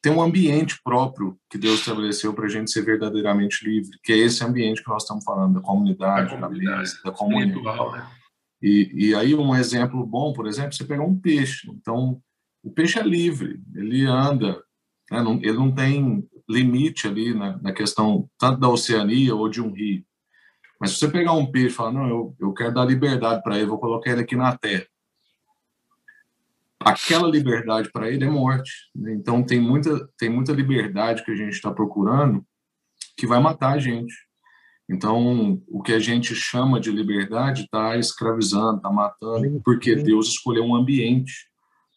Tem 0.00 0.12
um 0.12 0.22
ambiente 0.22 0.80
próprio 0.82 1.36
que 1.50 1.58
Deus 1.58 1.80
estabeleceu 1.80 2.32
para 2.32 2.46
a 2.46 2.48
gente 2.48 2.70
ser 2.70 2.82
verdadeiramente 2.82 3.62
livre, 3.62 3.98
que 4.02 4.12
é 4.12 4.16
esse 4.16 4.42
ambiente 4.42 4.82
que 4.82 4.88
nós 4.88 5.02
estamos 5.02 5.24
falando, 5.24 5.54
da 5.54 5.60
comunidade, 5.60 6.30
da, 6.30 6.40
comunidade, 6.40 6.64
da, 6.64 6.78
mesa, 6.78 7.00
da 7.04 7.10
comunhão. 7.12 8.17
E, 8.62 9.08
e 9.10 9.14
aí 9.14 9.34
um 9.34 9.54
exemplo 9.54 10.04
bom, 10.04 10.32
por 10.32 10.46
exemplo, 10.46 10.72
você 10.72 10.84
pegar 10.84 11.04
um 11.04 11.18
peixe. 11.18 11.70
Então, 11.70 12.20
o 12.62 12.70
peixe 12.70 12.98
é 12.98 13.02
livre, 13.02 13.60
ele 13.74 14.04
anda, 14.04 14.62
né? 15.10 15.22
não, 15.22 15.36
ele 15.36 15.52
não 15.52 15.72
tem 15.72 16.28
limite 16.48 17.06
ali 17.06 17.34
na, 17.34 17.58
na, 17.58 17.72
questão 17.72 18.28
tanto 18.38 18.58
da 18.58 18.68
oceania 18.68 19.34
ou 19.34 19.48
de 19.48 19.60
um 19.60 19.72
rio. 19.72 20.04
Mas 20.80 20.90
se 20.90 20.98
você 20.98 21.08
pegar 21.08 21.32
um 21.32 21.50
peixe 21.50 21.68
e 21.68 21.76
falar, 21.76 21.92
não, 21.92 22.08
eu, 22.08 22.36
eu 22.40 22.52
quero 22.52 22.74
dar 22.74 22.84
liberdade 22.84 23.42
para 23.42 23.56
ele, 23.56 23.66
vou 23.66 23.78
colocar 23.78 24.10
ele 24.10 24.22
aqui 24.22 24.36
na 24.36 24.56
terra. 24.56 24.86
Aquela 26.80 27.28
liberdade 27.28 27.90
para 27.90 28.08
ele 28.08 28.24
é 28.24 28.30
morte. 28.30 28.72
Né? 28.94 29.12
Então 29.12 29.42
tem 29.42 29.60
muita, 29.60 30.08
tem 30.16 30.30
muita 30.30 30.52
liberdade 30.52 31.24
que 31.24 31.30
a 31.30 31.36
gente 31.36 31.52
está 31.52 31.72
procurando 31.72 32.44
que 33.16 33.26
vai 33.26 33.40
matar 33.40 33.72
a 33.72 33.78
gente. 33.78 34.14
Então, 34.88 35.62
o 35.68 35.82
que 35.82 35.92
a 35.92 35.98
gente 35.98 36.34
chama 36.34 36.80
de 36.80 36.90
liberdade 36.90 37.64
está 37.64 37.96
escravizando, 37.96 38.78
está 38.78 38.90
matando, 38.90 39.60
porque 39.62 39.94
Deus 39.94 40.28
escolheu 40.28 40.64
um 40.64 40.74
ambiente 40.74 41.32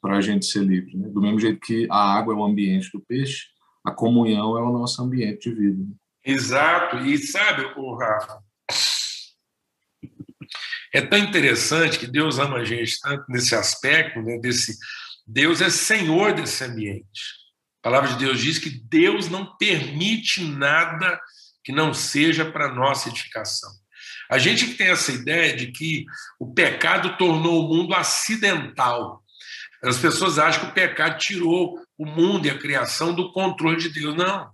para 0.02 0.18
a 0.18 0.22
gente 0.22 0.46
ser 0.46 0.64
livre. 0.64 0.98
Né? 0.98 1.08
Do 1.08 1.22
mesmo 1.22 1.40
jeito 1.40 1.60
que 1.62 1.88
a 1.90 2.18
água 2.18 2.34
é 2.34 2.38
o 2.38 2.44
ambiente 2.44 2.90
do 2.92 3.00
peixe, 3.00 3.46
a 3.86 3.92
comunhão 3.92 4.58
é 4.58 4.62
o 4.62 4.72
nosso 4.72 5.02
ambiente 5.02 5.50
de 5.50 5.56
vida. 5.56 5.86
Exato. 6.26 6.98
E 6.98 7.18
sabe, 7.18 7.64
o 7.78 7.96
Rafa, 7.96 8.40
é 10.94 11.02
tão 11.02 11.18
interessante 11.18 11.98
que 11.98 12.08
Deus 12.08 12.38
ama 12.40 12.58
a 12.58 12.66
gente 12.66 13.00
tanto 13.00 13.24
nesse 13.30 13.56
aspecto, 13.56 14.22
né, 14.22 14.38
desse 14.38 14.78
Deus 15.26 15.62
é 15.62 15.70
senhor 15.70 16.34
desse 16.34 16.64
ambiente. 16.64 17.40
A 17.82 17.90
palavra 17.90 18.10
de 18.10 18.26
Deus 18.26 18.40
diz 18.42 18.60
que 18.60 18.70
Deus 18.70 19.30
não 19.30 19.56
permite 19.58 20.44
nada 20.44 21.20
que 21.64 21.72
não 21.72 21.94
seja 21.94 22.46
para 22.46 22.74
nossa 22.74 23.10
edificação. 23.10 23.70
A 24.30 24.38
gente 24.38 24.76
tem 24.76 24.88
essa 24.88 25.12
ideia 25.12 25.56
de 25.56 25.72
que 25.72 26.06
o 26.40 26.54
pecado 26.54 27.18
tornou 27.18 27.66
o 27.66 27.68
mundo 27.68 27.94
acidental. 27.94 29.22
As 29.84 29.98
pessoas 29.98 30.40
acham 30.40 30.66
que 30.66 30.72
o 30.72 30.74
pecado 30.74 31.18
tirou 31.18 31.80
o 31.98 32.06
mundo 32.06 32.46
e 32.46 32.50
a 32.50 32.58
criação 32.58 33.14
do 33.14 33.32
controle 33.32 33.78
de 33.78 33.90
Deus. 33.90 34.16
Não. 34.16 34.50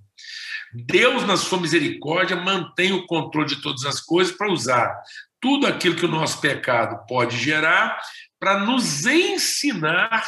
Deus, 0.74 1.26
na 1.26 1.38
sua 1.38 1.60
misericórdia, 1.60 2.36
mantém 2.36 2.92
o 2.92 3.06
controle 3.06 3.48
de 3.48 3.62
todas 3.62 3.86
as 3.86 4.02
coisas 4.02 4.36
para 4.36 4.52
usar 4.52 4.96
tudo 5.40 5.68
aquilo 5.68 5.96
que 5.96 6.06
o 6.06 6.10
nosso 6.10 6.42
pecado 6.42 7.06
pode 7.08 7.38
gerar 7.38 8.00
para 8.40 8.60
nos 8.60 9.06
ensinar 9.06 10.24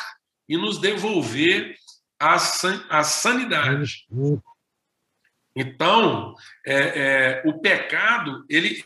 e 0.48 0.58
nos 0.58 0.80
devolver 0.80 1.76
a, 2.20 2.36
a 2.90 3.04
sanidade. 3.04 4.06
Então, 5.56 6.34
é, 6.66 6.76
é, 6.76 7.42
o 7.46 7.60
pecado, 7.60 8.44
ele, 8.50 8.82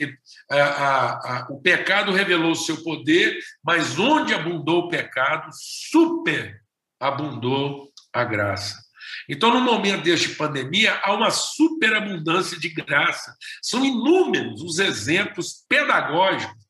a, 0.50 0.58
a, 0.58 1.12
a, 1.12 1.48
o 1.50 1.62
pecado 1.62 2.12
revelou 2.12 2.56
seu 2.56 2.84
poder, 2.84 3.38
mas 3.64 3.98
onde 4.00 4.34
abundou 4.34 4.84
o 4.84 4.88
pecado, 4.88 5.50
superabundou 5.54 7.92
a 8.14 8.24
graça. 8.24 8.82
Então, 9.28 9.54
no 9.54 9.60
momento 9.62 10.04
deste 10.04 10.30
pandemia, 10.36 11.00
há 11.04 11.14
uma 11.14 11.32
superabundância 11.32 12.58
de 12.58 12.70
graça. 12.70 13.36
São 13.62 13.86
inúmeros 13.86 14.62
os 14.62 14.80
exemplos 14.80 15.66
pedagógicos 15.68 16.64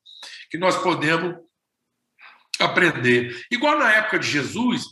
que 0.50 0.58
nós 0.58 0.76
podemos 0.76 1.36
aprender. 2.60 3.46
Igual 3.50 3.78
na 3.78 3.92
época 3.92 4.18
de 4.18 4.28
Jesus, 4.28 4.84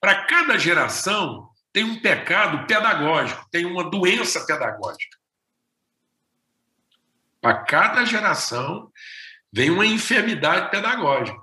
para 0.00 0.26
cada 0.26 0.58
geração 0.58 1.48
tem 1.78 1.84
um 1.84 2.00
pecado 2.00 2.66
pedagógico, 2.66 3.46
tem 3.52 3.64
uma 3.64 3.88
doença 3.88 4.44
pedagógica. 4.44 5.16
Para 7.40 7.62
cada 7.62 8.04
geração 8.04 8.90
vem 9.52 9.70
uma 9.70 9.86
enfermidade 9.86 10.72
pedagógica. 10.72 11.40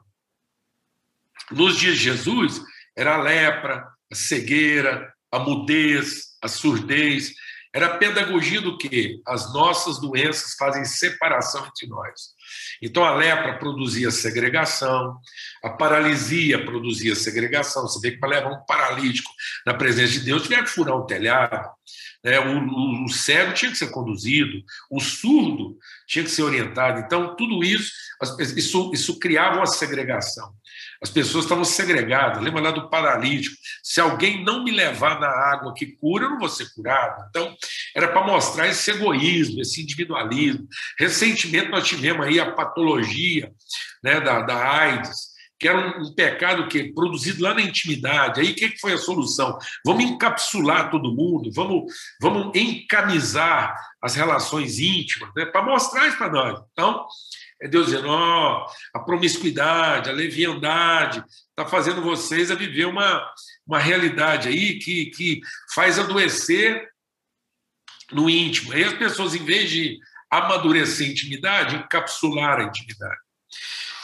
Nos 1.49 1.77
dias 1.77 1.95
de 1.95 2.03
Jesus, 2.03 2.61
era 2.97 3.15
a 3.15 3.21
lepra, 3.21 3.87
a 4.11 4.15
cegueira, 4.15 5.15
a 5.31 5.39
mudez, 5.39 6.37
a 6.41 6.49
surdez. 6.49 7.31
Era 7.71 7.85
a 7.85 7.97
pedagogia 7.97 8.59
do 8.59 8.77
que? 8.77 9.21
As 9.25 9.53
nossas 9.53 10.01
doenças 10.01 10.55
fazem 10.55 10.83
separação 10.83 11.65
entre 11.65 11.87
nós. 11.87 12.34
Então 12.81 13.03
a 13.03 13.15
lepra 13.15 13.57
produzia 13.57 14.11
segregação, 14.11 15.17
a 15.63 15.69
paralisia 15.69 16.63
produzia 16.63 17.15
segregação. 17.15 17.83
Você 17.83 17.99
vê 17.99 18.11
que 18.11 18.19
para 18.19 18.29
levar 18.29 18.51
um 18.51 18.65
paralítico 18.65 19.31
na 19.65 19.73
presença 19.73 20.13
de 20.13 20.19
Deus, 20.21 20.43
tiver 20.43 20.63
que 20.63 20.69
furar 20.69 20.95
um 20.95 21.05
telhado. 21.05 21.69
Né? 22.25 22.39
O, 22.39 22.57
o, 22.57 23.05
o 23.05 23.09
cego 23.09 23.53
tinha 23.53 23.69
que 23.69 23.77
ser 23.77 23.91
conduzido, 23.91 24.63
o 24.89 24.99
surdo 24.99 25.77
tinha 26.07 26.25
que 26.25 26.31
ser 26.31 26.41
orientado. 26.41 26.99
Então, 26.99 27.35
tudo 27.35 27.63
isso, 27.63 27.91
isso, 28.57 28.91
isso 28.91 29.19
criava 29.19 29.57
uma 29.57 29.67
segregação. 29.67 30.51
As 30.99 31.11
pessoas 31.11 31.45
estavam 31.45 31.63
segregadas. 31.63 32.41
Lembra 32.41 32.63
lá 32.63 32.71
do 32.71 32.89
paralítico? 32.89 33.55
Se 33.83 34.01
alguém 34.01 34.43
não 34.43 34.63
me 34.63 34.71
levar 34.71 35.19
na 35.19 35.27
água 35.27 35.73
que 35.75 35.85
cura, 35.97 36.25
eu 36.25 36.31
não 36.31 36.39
vou 36.39 36.49
ser 36.49 36.73
curado. 36.73 37.27
Então, 37.29 37.55
era 37.95 38.07
para 38.07 38.25
mostrar 38.25 38.67
esse 38.67 38.89
egoísmo, 38.89 39.61
esse 39.61 39.83
individualismo. 39.83 40.67
Recentemente, 40.97 41.69
nós 41.69 41.87
tivemos 41.87 42.25
aí 42.25 42.39
a 42.39 42.51
patologia 42.53 43.51
né, 44.03 44.19
da, 44.19 44.41
da 44.41 44.67
AIDS, 44.67 45.34
que 45.57 45.67
era 45.67 45.99
um, 45.99 46.13
pecado 46.13 46.67
que 46.67 46.93
produzido 46.93 47.41
lá 47.41 47.53
na 47.53 47.61
intimidade. 47.61 48.41
Aí 48.41 48.51
o 48.51 48.55
que, 48.55 48.77
foi 48.79 48.93
a 48.93 48.97
solução? 48.97 49.57
Vamos 49.85 50.03
encapsular 50.03 50.91
todo 50.91 51.13
mundo, 51.13 51.49
vamos, 51.53 51.93
vamos 52.21 52.51
encamisar 52.55 53.75
as 54.01 54.15
relações 54.15 54.79
íntimas, 54.79 55.31
né, 55.35 55.45
para 55.45 55.63
mostrar 55.63 56.07
isso 56.07 56.17
para 56.17 56.31
nós. 56.31 56.61
Então, 56.71 57.05
é 57.61 57.67
Deus 57.67 57.87
dizendo: 57.87 58.09
ó, 58.09 58.65
a 58.93 58.99
promiscuidade, 58.99 60.09
a 60.09 60.13
leviandade 60.13 61.23
está 61.49 61.65
fazendo 61.65 62.01
vocês 62.01 62.51
a 62.51 62.55
viver 62.55 62.85
uma, 62.85 63.25
uma 63.65 63.79
realidade 63.79 64.49
aí 64.49 64.77
que, 64.79 65.05
que 65.07 65.39
faz 65.73 65.97
adoecer 65.97 66.89
no 68.11 68.29
íntimo. 68.29 68.73
Aí 68.73 68.83
as 68.83 68.93
pessoas, 68.93 69.33
em 69.33 69.43
vez 69.43 69.69
de 69.69 69.97
amadurecer 70.29 71.07
a 71.07 71.11
intimidade, 71.11 71.75
encapsular 71.77 72.59
a 72.59 72.63
intimidade. 72.63 73.19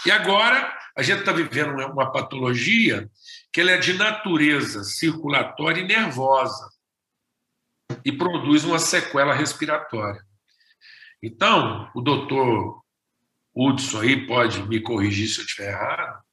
E 0.05 0.11
agora 0.11 0.80
a 0.95 1.01
gente 1.01 1.19
está 1.19 1.31
vivendo 1.31 1.73
uma 1.73 2.11
patologia 2.11 3.09
que 3.51 3.61
ela 3.61 3.71
é 3.71 3.77
de 3.77 3.93
natureza 3.93 4.83
circulatória 4.83 5.81
e 5.81 5.87
nervosa 5.87 6.69
e 8.03 8.11
produz 8.11 8.63
uma 8.63 8.79
sequela 8.79 9.33
respiratória. 9.33 10.21
Então, 11.21 11.89
o 11.95 12.01
doutor 12.01 12.81
Hudson 13.55 14.01
aí 14.01 14.25
pode 14.25 14.63
me 14.63 14.81
corrigir 14.81 15.27
se 15.27 15.39
eu 15.39 15.45
estiver 15.45 15.69
errado, 15.69 16.23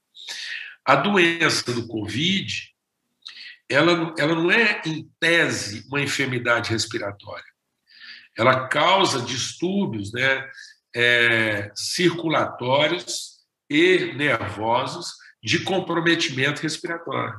a 0.84 0.96
doença 0.96 1.72
do 1.72 1.86
Covid, 1.86 2.74
ela, 3.68 4.14
ela 4.18 4.34
não 4.34 4.50
é, 4.50 4.80
em 4.86 5.10
tese, 5.20 5.86
uma 5.88 6.00
enfermidade 6.00 6.70
respiratória. 6.70 7.44
Ela 8.36 8.68
causa 8.68 9.20
distúrbios 9.20 10.12
né, 10.12 10.48
é, 10.94 11.70
circulatórios 11.74 13.37
e 13.68 14.12
nervosos 14.14 15.14
de 15.42 15.60
comprometimento 15.60 16.62
respiratório. 16.62 17.38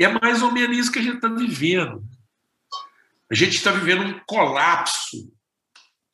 É 0.00 0.08
mais 0.08 0.42
ou 0.42 0.50
menos 0.50 0.76
isso 0.76 0.92
que 0.92 0.98
a 0.98 1.02
gente 1.02 1.16
está 1.16 1.28
vivendo. 1.28 2.02
A 3.30 3.34
gente 3.34 3.56
está 3.56 3.70
vivendo 3.70 4.04
um 4.04 4.20
colapso 4.26 5.32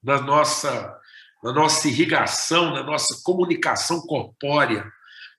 da 0.02 0.20
nossa 0.20 0.98
na 1.42 1.52
nossa 1.52 1.88
irrigação, 1.88 2.72
na 2.72 2.82
nossa 2.82 3.20
comunicação 3.22 4.00
corpórea. 4.00 4.90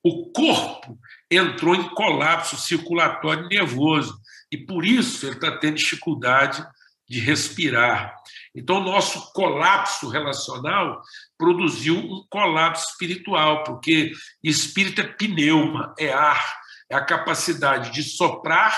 O 0.03 0.31
corpo 0.31 0.97
entrou 1.29 1.75
em 1.75 1.89
colapso 1.89 2.57
circulatório 2.57 3.47
nervoso 3.49 4.17
e 4.51 4.57
por 4.57 4.85
isso 4.85 5.25
ele 5.25 5.35
está 5.35 5.57
tendo 5.57 5.75
dificuldade 5.75 6.65
de 7.07 7.19
respirar. 7.19 8.15
Então, 8.55 8.77
o 8.77 8.83
nosso 8.83 9.33
colapso 9.33 10.07
relacional 10.07 11.01
produziu 11.39 11.95
um 11.95 12.25
colapso 12.29 12.89
espiritual, 12.89 13.63
porque 13.63 14.11
espírito 14.43 14.99
é 14.99 15.05
pneuma, 15.05 15.95
é 15.97 16.11
ar, 16.11 16.59
é 16.89 16.95
a 16.95 17.05
capacidade 17.05 17.91
de 17.91 18.03
soprar 18.03 18.77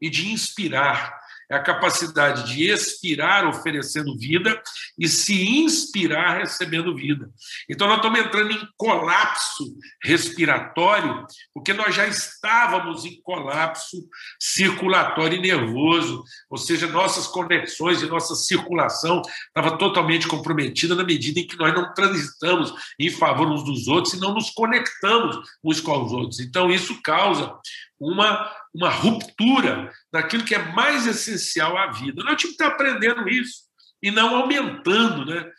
e 0.00 0.08
de 0.08 0.30
inspirar 0.30 1.25
é 1.50 1.56
a 1.56 1.62
capacidade 1.62 2.52
de 2.52 2.68
expirar 2.68 3.46
oferecendo 3.46 4.16
vida 4.18 4.60
e 4.98 5.06
se 5.08 5.58
inspirar 5.60 6.38
recebendo 6.38 6.94
vida. 6.94 7.30
Então, 7.68 7.86
nós 7.86 7.98
estamos 7.98 8.18
entrando 8.18 8.52
em 8.52 8.68
colapso 8.76 9.76
respiratório, 10.02 11.26
porque 11.54 11.72
nós 11.72 11.94
já 11.94 12.06
estávamos 12.06 13.04
em 13.04 13.20
colapso 13.22 13.96
circulatório 14.40 15.38
e 15.38 15.40
nervoso, 15.40 16.24
ou 16.50 16.58
seja, 16.58 16.86
nossas 16.88 17.26
conexões 17.26 18.02
e 18.02 18.06
nossa 18.06 18.34
circulação 18.34 19.22
estava 19.48 19.78
totalmente 19.78 20.26
comprometida 20.26 20.94
na 20.94 21.04
medida 21.04 21.40
em 21.40 21.46
que 21.46 21.56
nós 21.56 21.72
não 21.74 21.92
transitamos 21.94 22.72
em 22.98 23.10
favor 23.10 23.48
uns 23.48 23.64
dos 23.64 23.86
outros 23.86 24.14
e 24.14 24.20
não 24.20 24.34
nos 24.34 24.50
conectamos 24.50 25.36
uns 25.62 25.80
com 25.80 26.04
os 26.04 26.12
outros. 26.12 26.40
Então, 26.40 26.70
isso 26.70 27.00
causa 27.02 27.56
uma, 27.98 28.50
uma 28.74 28.90
ruptura 28.90 29.90
daquilo 30.12 30.44
que 30.44 30.54
é 30.54 30.72
mais 30.72 31.06
essencial 31.06 31.76
à 31.76 31.90
vida. 31.90 32.22
Nós 32.22 32.36
tínhamos 32.36 32.56
que 32.56 32.62
estar 32.62 32.68
aprendendo 32.68 33.28
isso 33.28 33.64
e 34.02 34.10
não 34.10 34.36
aumentando, 34.36 35.24
né? 35.24 35.50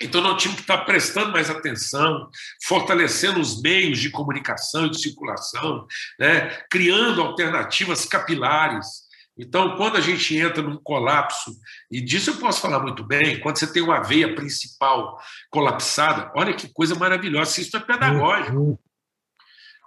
Então, 0.00 0.20
nós 0.20 0.40
tínhamos 0.42 0.60
que 0.60 0.64
estar 0.64 0.84
prestando 0.84 1.30
mais 1.30 1.48
atenção, 1.48 2.28
fortalecendo 2.64 3.38
os 3.38 3.60
meios 3.62 4.00
de 4.00 4.10
comunicação 4.10 4.86
e 4.86 4.90
de 4.90 5.00
circulação, 5.00 5.86
né? 6.18 6.58
criando 6.68 7.20
alternativas 7.20 8.04
capilares. 8.04 8.86
Então, 9.38 9.76
quando 9.76 9.96
a 9.96 10.00
gente 10.00 10.36
entra 10.36 10.60
num 10.62 10.76
colapso, 10.76 11.52
e 11.90 12.00
disso 12.00 12.30
eu 12.30 12.36
posso 12.36 12.60
falar 12.60 12.80
muito 12.80 13.04
bem, 13.04 13.38
quando 13.40 13.58
você 13.58 13.72
tem 13.72 13.82
uma 13.82 14.02
veia 14.02 14.34
principal 14.34 15.18
colapsada, 15.50 16.32
olha 16.34 16.54
que 16.54 16.72
coisa 16.72 16.96
maravilhosa, 16.96 17.60
isso 17.60 17.76
é 17.76 17.80
pedagógico. 17.80 18.78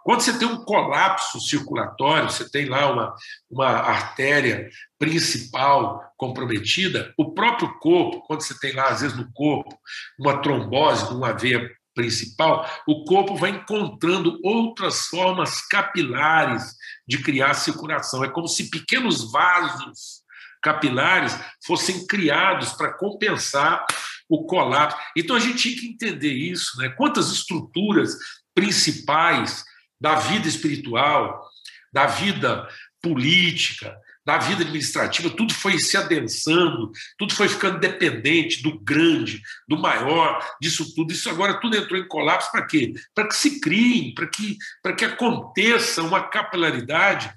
Quando 0.06 0.22
você 0.22 0.38
tem 0.38 0.48
um 0.48 0.64
colapso 0.64 1.40
circulatório, 1.40 2.30
você 2.30 2.48
tem 2.48 2.66
lá 2.66 2.94
uma, 2.94 3.16
uma 3.50 3.70
artéria 3.70 4.70
principal 5.00 6.14
comprometida, 6.16 7.12
o 7.18 7.34
próprio 7.34 7.74
corpo, 7.80 8.22
quando 8.28 8.42
você 8.42 8.56
tem 8.60 8.72
lá, 8.72 8.90
às 8.90 9.02
vezes 9.02 9.18
no 9.18 9.28
corpo, 9.34 9.76
uma 10.20 10.40
trombose 10.44 11.12
uma 11.12 11.34
veia 11.34 11.68
principal, 11.96 12.70
o 12.88 13.04
corpo 13.04 13.36
vai 13.36 13.50
encontrando 13.50 14.40
outras 14.44 15.08
formas 15.08 15.68
capilares 15.68 16.76
de 17.08 17.18
criar 17.24 17.56
circulação. 17.56 18.24
É 18.24 18.30
como 18.30 18.48
se 18.48 18.70
pequenos 18.70 19.32
vasos 19.32 20.24
capilares 20.62 21.36
fossem 21.66 22.06
criados 22.06 22.74
para 22.74 22.94
compensar 22.94 23.84
o 24.30 24.46
colapso. 24.46 25.00
Então 25.18 25.36
a 25.36 25.40
gente 25.40 25.58
tinha 25.58 25.80
que 25.80 25.88
entender 25.88 26.34
isso, 26.34 26.78
né? 26.78 26.90
Quantas 26.90 27.32
estruturas 27.32 28.16
principais 28.54 29.66
da 30.06 30.14
vida 30.14 30.48
espiritual, 30.48 31.50
da 31.92 32.06
vida 32.06 32.70
política, 33.02 33.98
da 34.24 34.38
vida 34.38 34.62
administrativa, 34.62 35.32
tudo 35.32 35.52
foi 35.52 35.80
se 35.80 35.98
adensando, 35.98 36.92
tudo 37.18 37.34
foi 37.34 37.50
ficando 37.50 37.80
dependente 37.80 38.62
do 38.62 38.78
grande, 38.80 39.42
do 39.68 39.80
maior, 39.80 40.40
disso 40.62 40.94
tudo. 40.94 41.12
Isso 41.12 41.28
agora 41.28 41.60
tudo 41.60 41.76
entrou 41.76 42.00
em 42.00 42.08
colapso 42.08 42.52
para 42.52 42.68
quê? 42.68 42.94
Para 43.16 43.28
que 43.28 43.36
se 43.36 43.60
criem, 43.60 44.14
para 44.14 44.28
que, 44.28 44.60
que 44.96 45.06
aconteça 45.06 46.04
uma 46.04 46.22
capilaridade, 46.22 47.34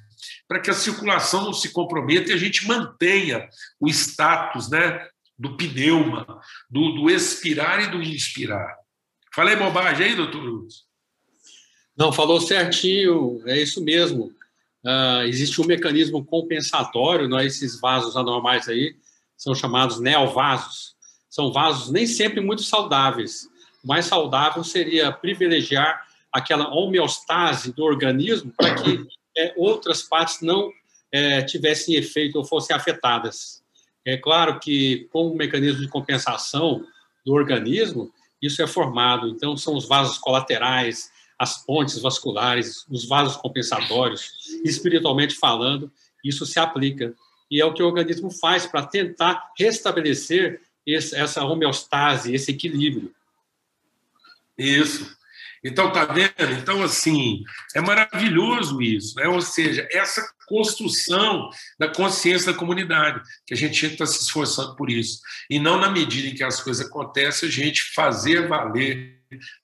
para 0.47 0.61
que 0.61 0.69
a 0.69 0.75
circulação 0.75 1.45
não 1.45 1.55
se 1.55 1.73
comprometa 1.73 2.31
e 2.31 2.35
a 2.35 2.39
gente 2.39 2.67
mantenha 2.67 3.49
o 3.81 3.89
status 3.89 4.69
né, 4.69 5.09
do 5.39 5.57
pneuma, 5.57 6.27
do, 6.69 6.93
do 6.97 7.09
expirar 7.09 7.83
e 7.83 7.87
do 7.87 8.03
inspirar. 8.03 8.77
Falei 9.35 9.57
bobagem 9.57 10.09
aí, 10.09 10.15
doutor 10.15 10.43
Luz? 10.43 10.88
Não, 11.99 12.13
falou 12.13 12.41
certinho, 12.41 13.43
é 13.45 13.61
isso 13.61 13.83
mesmo. 13.83 14.33
Uh, 14.85 15.23
existe 15.27 15.61
um 15.61 15.67
mecanismo 15.67 16.25
compensatório, 16.25 17.29
né? 17.29 17.45
esses 17.45 17.81
vasos 17.81 18.17
anormais 18.17 18.69
aí 18.69 18.95
são 19.37 19.53
chamados 19.53 19.99
neovasos. 19.99 20.95
São 21.29 21.53
vasos 21.53 21.91
nem 21.91 22.07
sempre 22.07 22.41
muito 22.41 22.63
saudáveis. 22.63 23.49
O 23.83 23.89
mais 23.89 24.07
saudável 24.07 24.63
seria 24.63 25.11
privilegiar 25.11 26.07
aquela 26.33 26.73
homeostase 26.73 27.73
do 27.73 27.83
organismo 27.83 28.53
para 28.57 28.77
que 28.77 29.05
é, 29.37 29.53
outras 29.57 30.03
partes 30.03 30.41
não 30.41 30.71
é, 31.11 31.43
tivessem 31.43 31.97
efeito 31.97 32.39
ou 32.39 32.45
fossem 32.45 32.77
afetadas. 32.77 33.61
É 34.05 34.17
claro 34.17 34.61
que, 34.61 35.09
com 35.13 35.27
o 35.27 35.37
mecanismo 35.37 35.81
de 35.81 35.89
compensação 35.89 36.85
do 37.27 37.33
organismo, 37.33 38.13
isso 38.41 38.63
é 38.63 38.67
formado. 38.69 39.29
Então, 39.29 39.57
são 39.57 39.75
os 39.75 39.87
vasos 39.87 40.17
colaterais, 40.17 41.11
as 41.39 41.65
pontes 41.65 41.99
vasculares, 41.99 42.85
os 42.89 43.07
vasos 43.07 43.37
compensatórios, 43.37 44.33
espiritualmente 44.65 45.35
falando, 45.37 45.93
isso 46.25 46.45
se 46.45 46.59
aplica. 46.59 47.15
E 47.51 47.61
é 47.61 47.65
o 47.65 47.73
que 47.73 47.83
o 47.83 47.87
organismo 47.87 48.31
faz 48.31 48.67
para 48.67 48.85
tentar 48.85 49.53
restabelecer 49.57 50.61
esse, 50.87 51.15
essa 51.15 51.45
homeostase, 51.45 52.35
esse 52.35 52.51
equilíbrio. 52.51 53.15
Isso. 54.57 55.17
Então, 55.65 55.93
tá 55.93 56.05
vendo? 56.05 56.53
Então, 56.53 56.83
assim, 56.83 57.43
é 57.75 57.81
maravilhoso 57.81 58.81
isso, 58.81 59.17
né? 59.17 59.27
Ou 59.29 59.41
seja, 59.41 59.87
essa 59.91 60.23
construção 60.47 61.51
da 61.79 61.89
consciência 61.89 62.53
da 62.53 62.59
comunidade, 62.59 63.21
que 63.47 63.55
a 63.55 63.57
gente 63.57 63.85
está 63.85 64.07
se 64.07 64.21
esforçando 64.23 64.77
por 64.77 64.89
isso. 64.89 65.21
E 65.51 65.59
não 65.59 65.79
na 65.79 65.91
medida 65.91 66.29
em 66.29 66.35
que 66.35 66.45
as 66.45 66.61
coisas 66.61 66.87
acontecem, 66.87 67.49
a 67.49 67.53
gente 67.53 67.93
fazer 67.93 68.49
valer 68.49 69.18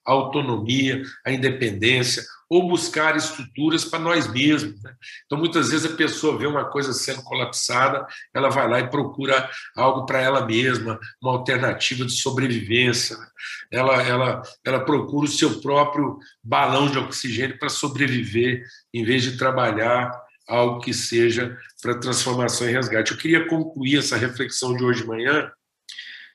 a 0.05 0.11
autonomia, 0.11 1.01
a 1.25 1.31
independência, 1.31 2.23
ou 2.49 2.67
buscar 2.67 3.15
estruturas 3.15 3.85
para 3.85 3.99
nós 3.99 4.31
mesmos. 4.31 4.81
Né? 4.81 4.93
Então, 5.25 5.37
muitas 5.37 5.69
vezes 5.69 5.91
a 5.91 5.95
pessoa 5.95 6.37
vê 6.37 6.45
uma 6.45 6.65
coisa 6.65 6.93
sendo 6.93 7.23
colapsada, 7.23 8.05
ela 8.33 8.49
vai 8.49 8.69
lá 8.69 8.79
e 8.79 8.89
procura 8.89 9.49
algo 9.75 10.05
para 10.05 10.21
ela 10.21 10.45
mesma, 10.45 10.99
uma 11.21 11.31
alternativa 11.31 12.05
de 12.05 12.13
sobrevivência. 12.13 13.17
Né? 13.17 13.27
Ela, 13.71 14.01
ela, 14.03 14.41
ela 14.63 14.85
procura 14.85 15.25
o 15.25 15.31
seu 15.31 15.59
próprio 15.59 16.19
balão 16.43 16.89
de 16.89 16.99
oxigênio 16.99 17.57
para 17.57 17.69
sobreviver, 17.69 18.63
em 18.93 19.03
vez 19.03 19.23
de 19.23 19.37
trabalhar 19.37 20.11
algo 20.47 20.79
que 20.79 20.93
seja 20.93 21.57
para 21.81 21.99
transformação 21.99 22.69
e 22.69 22.71
resgate. 22.71 23.11
Eu 23.11 23.17
queria 23.17 23.47
concluir 23.47 23.97
essa 23.97 24.15
reflexão 24.15 24.75
de 24.75 24.83
hoje 24.83 25.01
de 25.01 25.07
manhã 25.07 25.51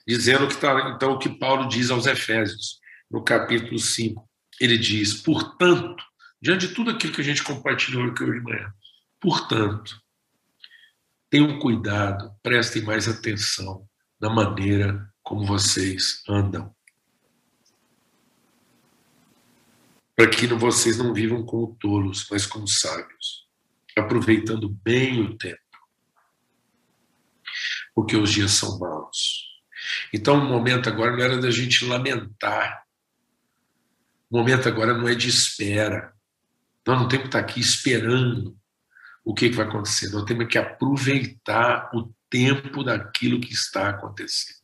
dizendo 0.07 0.49
que 0.49 0.57
tá, 0.57 0.93
então 0.97 1.13
o 1.13 1.19
que 1.19 1.29
Paulo 1.29 1.69
diz 1.69 1.89
aos 1.89 2.07
Efésios 2.07 2.80
no 3.11 3.23
capítulo 3.23 3.79
5. 3.79 4.29
Ele 4.61 4.79
diz: 4.79 5.15
portanto, 5.15 6.05
diante 6.41 6.69
de 6.69 6.75
tudo 6.75 6.91
aquilo 6.91 7.13
que 7.13 7.21
a 7.21 7.25
gente 7.25 7.43
compartilhou 7.43 8.05
aqui 8.05 8.23
hoje 8.23 8.39
de 8.39 8.45
manhã, 8.45 8.73
portanto, 9.19 10.01
tenham 11.29 11.59
cuidado, 11.59 12.35
prestem 12.43 12.83
mais 12.83 13.09
atenção 13.09 13.89
na 14.21 14.31
maneira 14.31 15.11
como 15.23 15.45
vocês 15.45 16.23
andam. 16.29 16.75
Para 20.15 20.29
que 20.29 20.47
vocês 20.49 20.99
não 20.99 21.15
vivam 21.15 21.45
como 21.47 21.75
tolos, 21.81 22.27
mas 22.31 22.45
como 22.45 22.69
sábios, 22.69 23.49
aproveitando 23.97 24.69
bem 24.69 25.23
o 25.23 25.39
tempo, 25.39 25.59
porque 27.95 28.17
os 28.17 28.31
dias 28.31 28.51
são 28.51 28.79
maus. 28.79 29.49
Então, 30.13 30.35
o 30.35 30.45
momento 30.45 30.91
agora 30.91 31.17
não 31.17 31.25
era 31.25 31.39
da 31.39 31.51
gente 31.51 31.87
lamentar 31.87 32.85
o 34.31 34.39
momento 34.39 34.69
agora 34.69 34.95
não 34.95 35.09
é 35.09 35.15
de 35.15 35.29
espera. 35.29 36.15
Nós 36.87 36.99
não 36.99 37.09
temos 37.09 37.25
que 37.25 37.29
estar 37.29 37.41
aqui 37.41 37.59
esperando 37.59 38.57
o 39.25 39.35
que 39.35 39.51
vai 39.51 39.67
acontecer. 39.67 40.11
Nós 40.11 40.25
temos 40.25 40.47
que 40.47 40.57
aproveitar 40.57 41.91
o 41.93 42.15
tempo 42.31 42.85
daquilo 42.85 43.41
que 43.41 43.53
está 43.53 43.91
acontecendo. 43.91 44.61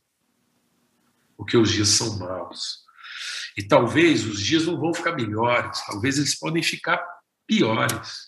Porque 1.35 1.57
os 1.57 1.71
dias 1.71 1.89
são 1.89 2.17
maus. 2.17 2.85
E 3.57 3.63
talvez 3.63 4.25
os 4.25 4.41
dias 4.41 4.65
não 4.65 4.79
vão 4.79 4.93
ficar 4.93 5.13
melhores, 5.13 5.83
talvez 5.85 6.17
eles 6.17 6.37
podem 6.37 6.63
ficar 6.63 7.03
piores. 7.45 8.27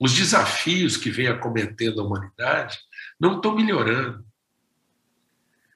Os 0.00 0.12
desafios 0.12 0.96
que 0.96 1.10
vem 1.10 1.28
acometendo 1.28 2.00
a 2.00 2.04
humanidade 2.04 2.78
não 3.20 3.36
estão 3.36 3.54
melhorando. 3.54 4.24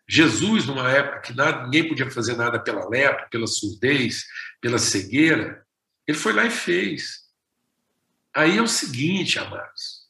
Jesus, 0.08 0.64
numa 0.64 0.90
época 0.90 1.20
que 1.20 1.34
nada, 1.34 1.64
ninguém 1.64 1.86
podia 1.86 2.10
fazer 2.10 2.34
nada 2.34 2.58
pela 2.58 2.88
lepra, 2.88 3.28
pela 3.30 3.46
surdez, 3.46 4.24
pela 4.60 4.78
cegueira, 4.78 5.66
ele 6.06 6.16
foi 6.16 6.32
lá 6.32 6.46
e 6.46 6.50
fez. 6.50 7.28
Aí 8.34 8.56
é 8.56 8.62
o 8.62 8.66
seguinte, 8.66 9.38
amados. 9.38 10.08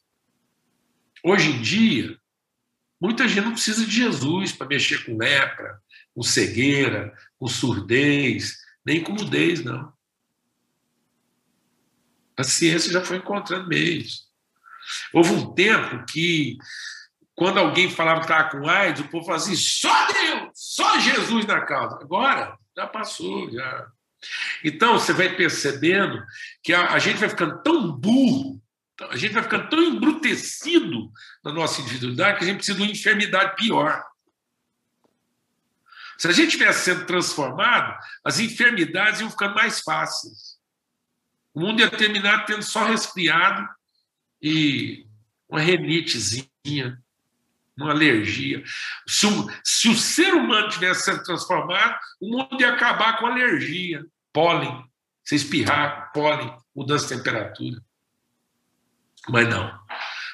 Hoje 1.25 1.51
em 1.51 1.61
dia, 1.61 2.17
muita 3.01 3.27
gente 3.27 3.45
não 3.45 3.53
precisa 3.53 3.85
de 3.85 3.91
Jesus 3.91 4.53
para 4.53 4.69
mexer 4.69 5.05
com 5.05 5.17
lepra, 5.17 5.81
com 6.15 6.23
cegueira, 6.23 7.13
com 7.37 7.49
surdez, 7.49 8.57
nem 8.87 9.03
com 9.03 9.13
mudez, 9.13 9.65
não. 9.65 9.93
A 12.37 12.45
ciência 12.45 12.93
já 12.93 13.05
foi 13.05 13.17
encontrando 13.17 13.67
meios. 13.67 14.29
Houve 15.13 15.33
um 15.33 15.53
tempo 15.55 16.05
que 16.07 16.57
quando 17.39 17.59
alguém 17.59 17.89
falava 17.89 18.19
que 18.19 18.27
estava 18.27 18.51
com 18.51 18.69
AIDS, 18.69 19.01
o 19.01 19.09
povo 19.09 19.27
falava 19.27 19.45
assim: 19.45 19.55
só 19.55 20.07
Deus, 20.09 20.51
só 20.55 20.99
Jesus 20.99 21.47
na 21.47 21.61
causa. 21.61 21.97
Agora, 22.01 22.59
já 22.77 22.85
passou, 22.85 23.49
já. 23.53 23.87
Então, 24.65 24.95
você 24.99 25.13
vai 25.13 25.37
percebendo 25.37 26.21
que 26.65 26.75
a, 26.75 26.95
a, 26.95 26.99
gente 26.99 27.19
vai 27.19 27.29
ficando 27.29 27.63
tão 27.63 27.93
burro, 27.93 28.61
a 29.09 29.17
gente 29.17 29.35
vai 29.35 29.45
ficando 29.45 29.69
tão 29.69 29.81
embrutecido 29.81 31.13
na 31.45 31.53
nossa 31.53 31.81
individualidade 31.81 32.39
que 32.39 32.45
a 32.45 32.47
gente 32.49 32.57
precisa 32.57 32.77
de 32.77 32.83
uma 32.83 32.91
enfermidade 32.91 33.55
pior. 33.55 34.03
Se 36.19 36.27
a 36.27 36.33
gente 36.33 36.51
tivesse 36.51 36.87
sendo 36.87 37.07
transformado, 37.07 37.97
as 38.25 38.41
enfermidades 38.41 39.21
iam 39.21 39.31
ficando 39.31 39.55
mais 39.55 39.81
fáceis. 39.81 40.59
O 41.55 41.61
mundo 41.61 41.79
ia 41.79 41.89
terminar 41.89 42.47
tendo 42.47 42.65
só 42.65 42.85
resfriado 42.85 43.65
e 44.43 45.07
uma 45.49 45.61
renitezinha 45.61 47.01
uma 47.85 47.93
alergia. 47.93 48.63
Se 49.07 49.27
o, 49.27 49.51
se 49.63 49.89
o 49.89 49.95
ser 49.95 50.35
humano 50.35 50.69
tivesse 50.69 51.05
sendo 51.05 51.23
transformado, 51.23 51.97
o 52.21 52.29
mundo 52.29 52.61
ia 52.61 52.73
acabar 52.73 53.19
com 53.19 53.27
alergia, 53.27 54.05
pólen, 54.33 54.85
se 55.25 55.37
espirrar, 55.37 56.11
pólen, 56.13 56.55
mudança 56.75 57.07
de 57.07 57.15
temperatura. 57.15 57.81
Mas 59.29 59.49
não, 59.49 59.79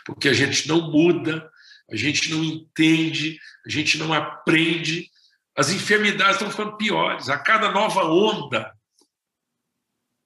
porque 0.06 0.28
a 0.28 0.32
gente 0.32 0.66
não 0.68 0.90
muda, 0.90 1.50
a 1.90 1.96
gente 1.96 2.30
não 2.30 2.42
entende, 2.42 3.38
a 3.66 3.70
gente 3.70 3.98
não 3.98 4.12
aprende, 4.12 5.10
as 5.56 5.70
enfermidades 5.70 6.36
estão 6.36 6.50
ficando 6.50 6.76
piores. 6.76 7.28
A 7.28 7.38
cada 7.38 7.70
nova 7.70 8.04
onda, 8.04 8.74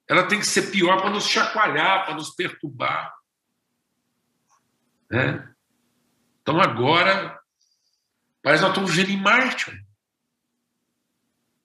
ela 0.07 0.27
tem 0.27 0.39
que 0.39 0.47
ser 0.47 0.71
pior 0.71 1.01
para 1.01 1.09
nos 1.09 1.27
chacoalhar, 1.27 2.05
para 2.05 2.15
nos 2.15 2.29
perturbar. 2.29 3.13
Né? 5.09 5.49
Então 6.49 6.59
agora, 6.59 7.39
parece 8.41 8.63
que 8.63 8.67
nós 8.67 8.75
estamos 8.75 8.89
vivendo 8.89 9.11
em 9.11 9.21
Marte. 9.21 9.85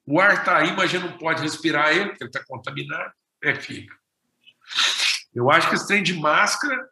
O 0.06 0.20
ar 0.20 0.34
está 0.34 0.58
aí, 0.58 0.76
mas 0.76 0.80
a 0.80 0.86
gente 0.88 1.10
não 1.10 1.16
pode 1.16 1.40
respirar 1.40 1.88
ele, 1.88 2.10
porque 2.10 2.24
ele 2.24 2.28
está 2.28 2.44
contaminado. 2.44 3.10
É 3.42 3.54
fica. 3.54 3.96
Eu 5.34 5.50
acho 5.50 5.70
que 5.70 5.74
esse 5.74 5.86
trem 5.86 6.02
de 6.02 6.12
máscara, 6.12 6.86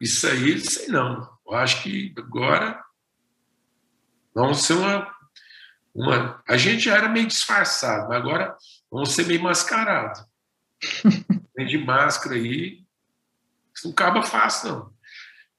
isso 0.00 0.26
aí, 0.26 0.58
sei 0.58 0.88
não. 0.88 1.38
Eu 1.46 1.54
acho 1.54 1.82
que 1.82 2.14
agora 2.16 2.82
vamos 4.34 4.62
ser 4.62 4.72
uma, 4.72 5.14
Uma, 5.94 6.42
a 6.48 6.56
gente 6.56 6.84
já 6.84 6.96
era 6.96 7.10
meio 7.10 7.26
disfarçado, 7.26 8.08
mas 8.08 8.16
agora 8.16 8.56
vamos 8.90 9.12
ser 9.12 9.26
meio 9.26 9.42
mascarado. 9.42 10.18
Vem 11.54 11.66
de 11.66 11.76
máscara 11.76 12.36
aí, 12.36 12.82
isso 13.74 13.88
não 13.88 13.92
acaba 13.92 14.22
fácil, 14.22 14.70
não. 14.70 14.91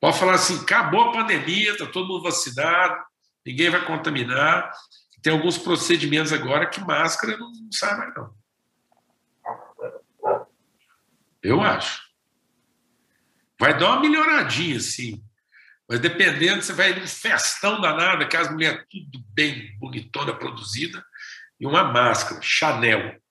Pode 0.04 0.20
falar 0.20 0.34
assim: 0.34 0.60
acabou 0.60 1.00
a 1.00 1.12
pandemia, 1.13 1.72
está 1.72 1.86
todo 1.86 2.10
mundo 2.10 2.24
vacinado, 2.24 3.06
ninguém 3.46 3.70
vai 3.70 3.86
contaminar. 3.86 4.70
Tem 5.22 5.32
alguns 5.32 5.58
procedimentos 5.58 6.34
agora 6.34 6.70
que 6.70 6.82
máscara 6.82 7.38
não, 7.38 7.50
não 7.50 7.72
sai 7.72 7.96
mais, 7.98 8.13
não. 8.13 8.36
Eu 11.42 11.62
acho. 11.62 12.02
Vai 13.58 13.78
dar 13.78 13.92
uma 13.92 14.02
melhoradinha, 14.02 14.78
sim. 14.82 15.24
Mas 15.88 16.02
dependendo, 16.02 16.62
você 16.62 16.74
vai 16.74 17.00
num 17.00 17.08
festão 17.08 17.80
danado, 17.80 18.28
que 18.28 18.36
as 18.36 18.52
mulheres 18.52 18.86
tudo 18.89 19.24
bem 19.30 19.74
bonitona, 19.80 20.38
produzida, 20.38 21.02
e 21.58 21.66
uma 21.66 21.86
máscara, 21.86 22.42
Chanel. 22.42 23.22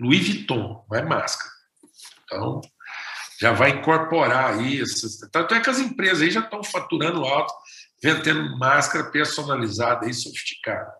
Louis 0.00 0.26
Vuitton, 0.26 0.86
vai 0.88 1.04
máscara. 1.04 1.52
Então, 2.24 2.62
já 3.40 3.52
vai 3.52 3.70
incorporar. 3.70 4.58
Essas... 4.64 5.18
Tanto 5.30 5.54
é 5.54 5.60
que 5.60 5.70
as 5.70 5.78
empresas 5.78 6.22
aí 6.22 6.30
já 6.30 6.40
estão 6.40 6.62
faturando 6.62 7.24
alto, 7.24 7.52
vendendo 8.02 8.56
máscara 8.58 9.10
personalizada 9.10 10.08
e 10.08 10.14
sofisticada. 10.14 10.92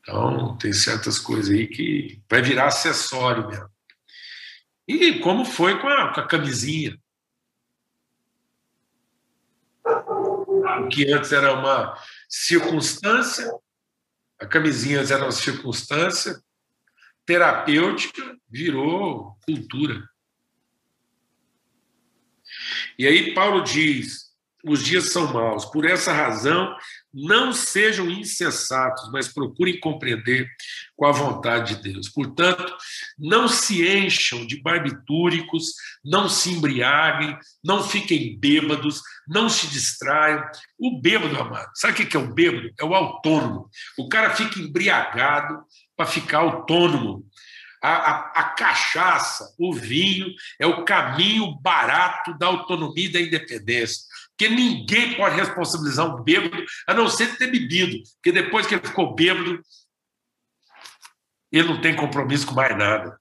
Então, 0.00 0.56
tem 0.58 0.72
certas 0.72 1.18
coisas 1.18 1.50
aí 1.50 1.66
que 1.66 2.22
vai 2.28 2.42
virar 2.42 2.66
acessório 2.66 3.48
mesmo. 3.48 3.70
E 4.86 5.18
como 5.20 5.46
foi 5.46 5.80
com 5.80 5.88
a, 5.88 6.12
com 6.12 6.20
a 6.20 6.26
camisinha. 6.26 6.98
O 9.86 10.88
que 10.88 11.10
antes 11.10 11.32
era 11.32 11.54
uma 11.54 11.98
circunstância, 12.28 13.50
a 14.38 14.46
camisinha 14.46 15.00
era 15.00 15.24
uma 15.24 15.32
circunstância 15.32 16.38
terapêutica, 17.24 18.36
virou 18.48 19.38
cultura. 19.46 20.06
E 22.98 23.06
aí 23.06 23.34
Paulo 23.34 23.62
diz: 23.62 24.24
os 24.66 24.82
dias 24.82 25.10
são 25.10 25.30
maus, 25.32 25.66
por 25.66 25.84
essa 25.84 26.10
razão, 26.10 26.74
não 27.12 27.52
sejam 27.52 28.10
insensatos, 28.10 29.10
mas 29.12 29.28
procurem 29.28 29.78
compreender 29.78 30.48
com 30.96 31.06
a 31.06 31.12
vontade 31.12 31.76
de 31.76 31.92
Deus. 31.92 32.08
Portanto, 32.08 32.74
não 33.18 33.46
se 33.46 33.86
encham 33.86 34.46
de 34.46 34.60
barbitúricos, 34.62 35.74
não 36.02 36.28
se 36.30 36.50
embriaguem, 36.50 37.36
não 37.62 37.86
fiquem 37.86 38.38
bêbados, 38.38 39.02
não 39.28 39.50
se 39.50 39.66
distraiam. 39.66 40.42
O 40.78 40.98
bêbado, 40.98 41.38
amado, 41.38 41.70
sabe 41.74 42.02
o 42.02 42.06
que 42.06 42.16
é 42.16 42.20
o 42.20 42.32
bêbado? 42.32 42.70
É 42.80 42.84
o 42.84 42.94
autônomo. 42.94 43.68
O 43.98 44.08
cara 44.08 44.30
fica 44.30 44.58
embriagado 44.58 45.62
para 45.94 46.06
ficar 46.06 46.38
autônomo. 46.38 47.24
A, 47.86 47.96
a, 47.96 48.40
a, 48.40 48.44
cachaça, 48.54 49.54
o 49.58 49.74
vinho, 49.74 50.32
é 50.58 50.66
o 50.66 50.86
caminho 50.86 51.54
barato 51.60 52.32
da 52.38 52.46
autonomia 52.46 53.04
e 53.04 53.12
da 53.12 53.20
independência. 53.20 54.04
Porque 54.30 54.48
ninguém 54.48 55.14
pode 55.16 55.36
responsabilizar 55.36 56.06
um 56.06 56.22
bêbado, 56.22 56.64
a 56.88 56.94
não 56.94 57.08
ser 57.08 57.36
ter 57.36 57.48
bebido. 57.48 58.02
Porque 58.14 58.32
depois 58.32 58.66
que 58.66 58.74
ele 58.74 58.86
ficou 58.86 59.14
bêbado, 59.14 59.60
ele 61.52 61.68
não 61.68 61.78
tem 61.78 61.94
compromisso 61.94 62.46
com 62.46 62.54
mais 62.54 62.74
nada. 62.74 63.20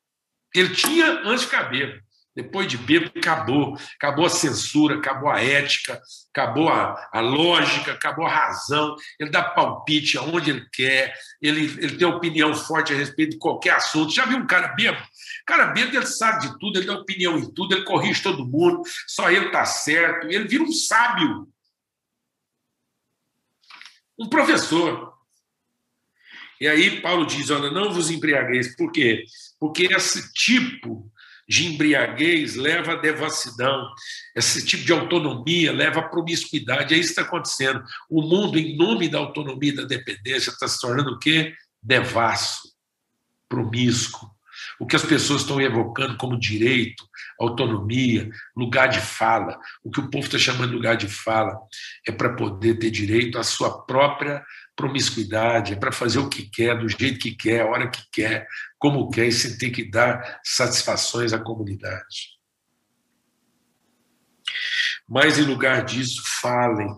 Ele 0.56 0.74
tinha 0.74 1.08
antes 1.26 1.42
de 1.42 1.48
ficar 1.48 1.64
bêbado. 1.64 2.02
Depois 2.36 2.68
de 2.68 2.78
bêbado, 2.78 3.12
acabou. 3.16 3.78
Acabou 3.96 4.26
a 4.26 4.30
censura, 4.30 4.96
acabou 4.96 5.30
a 5.30 5.40
ética, 5.40 6.02
acabou 6.34 6.68
a, 6.68 7.10
a 7.12 7.20
lógica, 7.20 7.92
acabou 7.94 8.26
a 8.26 8.30
razão. 8.30 8.96
Ele 9.20 9.30
dá 9.30 9.44
palpite 9.44 10.18
aonde 10.18 10.50
ele 10.50 10.68
quer, 10.74 11.14
ele, 11.42 11.66
ele 11.84 11.96
tem 11.96 12.08
opinião 12.08 12.54
forte 12.56 12.92
a 12.92 12.96
respeito 12.96 13.32
de 13.32 13.38
qualquer 13.38 13.76
assunto. 13.76 14.14
Já 14.14 14.26
viu 14.26 14.38
um 14.38 14.48
cara 14.48 14.70
bêbado? 14.70 15.04
O 15.04 15.46
cara 15.46 15.68
bêbado, 15.68 15.96
ele 15.96 16.08
sabe 16.08 16.48
de 16.48 16.60
tudo, 16.60 16.80
ele 16.80 16.88
dá 16.88 16.94
opinião 16.94 17.38
em 17.38 17.54
tudo, 17.54 17.76
ele 17.76 17.86
corrige 17.86 18.24
todo 18.24 18.48
mundo, 18.48 18.82
só 19.08 19.30
ele 19.30 19.48
está 19.48 19.64
certo. 19.66 20.28
Ele 20.28 20.48
vira 20.48 20.64
um 20.64 20.72
sábio. 20.72 21.48
Um 24.18 24.28
professor. 24.28 25.14
E 26.60 26.68
aí 26.68 27.02
Paulo 27.02 27.28
diz: 27.28 27.52
olha, 27.52 27.70
não 27.70 27.94
vos 27.94 28.10
embriagueis. 28.10 28.76
Por 28.76 28.92
quê? 28.92 29.24
Porque 29.60 29.84
esse 29.94 30.34
tipo 30.34 31.13
de 31.48 31.68
embriaguez 31.68 32.56
leva 32.56 32.94
à 32.94 32.96
devassidão, 32.96 33.88
esse 34.36 34.66
tipo 34.66 34.84
de 34.84 34.94
autonomia 34.94 35.72
leva 35.72 36.00
à 36.00 36.04
promiscuidade. 36.04 36.94
É 36.94 36.98
isso 36.98 37.14
que 37.14 37.20
está 37.20 37.24
acontecendo. 37.24 37.84
O 38.10 38.22
mundo, 38.22 38.58
em 38.58 38.76
nome 38.78 39.10
da 39.10 39.20
autonomia 39.20 39.72
e 39.72 39.76
da 39.76 39.84
dependência, 39.84 40.50
está 40.50 40.68
se 40.68 40.80
tornando 40.80 41.12
o 41.12 41.20
quê? 41.20 41.54
Devasso, 41.82 42.74
promíscuo. 43.50 44.32
O 44.80 44.86
que 44.86 44.96
as 44.96 45.06
pessoas 45.06 45.42
estão 45.42 45.62
evocando 45.62 46.18
como 46.18 46.40
direito, 46.40 47.08
autonomia, 47.40 48.30
lugar 48.56 48.88
de 48.88 49.00
fala. 49.00 49.60
O 49.84 49.92
que 49.92 50.00
o 50.00 50.10
povo 50.10 50.26
está 50.26 50.38
chamando 50.38 50.70
de 50.70 50.76
lugar 50.76 50.96
de 50.96 51.08
fala 51.08 51.60
é 52.08 52.12
para 52.12 52.34
poder 52.36 52.76
ter 52.76 52.90
direito 52.90 53.38
à 53.38 53.44
sua 53.44 53.86
própria 53.86 54.44
promiscuidade, 54.76 55.74
é 55.74 55.76
para 55.76 55.92
fazer 55.92 56.20
o 56.20 56.30
que 56.30 56.50
quer, 56.50 56.78
do 56.78 56.90
jeito 56.90 57.20
que 57.20 57.36
quer, 57.36 57.62
a 57.62 57.68
hora 57.68 57.90
que 57.90 58.04
quer, 58.12 58.48
como 58.78 59.10
quer, 59.10 59.28
e 59.28 59.32
sem 59.32 59.58
ter 59.58 59.70
que 59.70 59.90
dar 59.90 60.40
satisfações 60.44 61.34
à 61.34 61.40
comunidade. 61.40 62.34
Mas, 65.08 65.38
em 65.38 65.44
lugar 65.44 65.84
disso, 65.86 66.22
falem. 66.42 66.90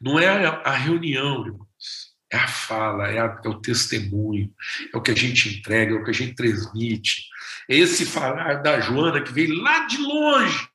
Não 0.00 0.18
é 0.18 0.28
a 0.28 0.72
reunião, 0.72 1.46
irmãos, 1.46 2.14
é 2.30 2.36
a 2.36 2.46
fala, 2.46 3.08
é, 3.08 3.18
a, 3.18 3.40
é 3.44 3.48
o 3.48 3.60
testemunho, 3.60 4.52
é 4.92 4.96
o 4.96 5.00
que 5.00 5.10
a 5.10 5.16
gente 5.16 5.58
entrega, 5.58 5.94
é 5.94 5.98
o 5.98 6.04
que 6.04 6.10
a 6.10 6.14
gente 6.14 6.34
transmite. 6.34 7.24
É 7.68 7.76
esse 7.76 8.04
falar 8.04 8.62
da 8.62 8.78
Joana 8.78 9.22
que 9.22 9.32
veio 9.32 9.54
lá 9.54 9.86
de 9.86 9.96
longe, 9.96 10.68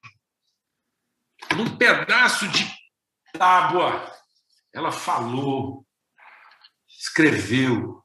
num 1.55 1.77
pedaço 1.77 2.47
de 2.49 2.65
tábua 3.37 4.20
ela 4.73 4.91
falou, 4.91 5.85
escreveu. 6.87 8.03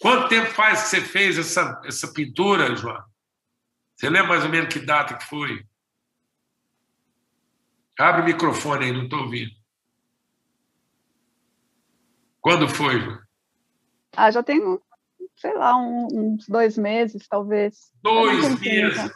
Quanto 0.00 0.28
tempo 0.28 0.50
faz 0.52 0.84
que 0.84 0.88
você 0.88 1.00
fez 1.00 1.38
essa, 1.38 1.80
essa 1.84 2.12
pintura, 2.12 2.76
João? 2.76 3.02
Você 3.96 4.08
lembra 4.08 4.28
mais 4.28 4.44
ou 4.44 4.50
menos 4.50 4.72
que 4.72 4.78
data 4.78 5.16
que 5.16 5.24
foi? 5.24 5.66
Abre 7.98 8.22
o 8.22 8.24
microfone 8.24 8.84
aí, 8.84 8.92
não 8.92 9.04
estou 9.04 9.22
ouvindo. 9.22 9.50
Quando 12.40 12.68
foi, 12.68 13.00
João? 13.00 13.18
Ah, 14.16 14.30
já 14.30 14.42
tem, 14.42 14.60
sei 15.36 15.54
lá, 15.54 15.76
uns 15.76 16.46
dois 16.46 16.78
meses, 16.78 17.26
talvez. 17.26 17.92
Dois 18.02 18.58
meses. 18.60 19.10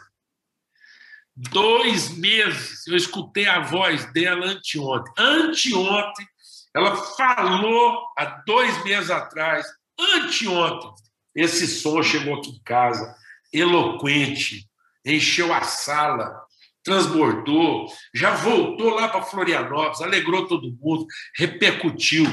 Dois 1.35 2.17
meses. 2.17 2.85
Eu 2.85 2.95
escutei 2.95 3.47
a 3.47 3.61
voz 3.61 4.11
dela 4.11 4.45
anteontem. 4.47 5.13
Anteontem, 5.17 6.27
ela 6.73 6.95
falou 6.95 8.07
há 8.17 8.25
dois 8.45 8.83
meses 8.83 9.11
atrás, 9.11 9.65
anteontem, 9.99 10.91
esse 11.35 11.67
som 11.67 12.01
chegou 12.01 12.35
aqui 12.35 12.49
em 12.51 12.63
casa, 12.63 13.15
eloquente, 13.51 14.67
encheu 15.05 15.53
a 15.53 15.61
sala, 15.61 16.41
transbordou, 16.83 17.87
já 18.13 18.35
voltou 18.35 18.89
lá 18.89 19.07
para 19.07 19.23
Florianópolis, 19.23 20.01
alegrou 20.01 20.47
todo 20.47 20.75
mundo, 20.81 21.05
repercutiu, 21.35 22.25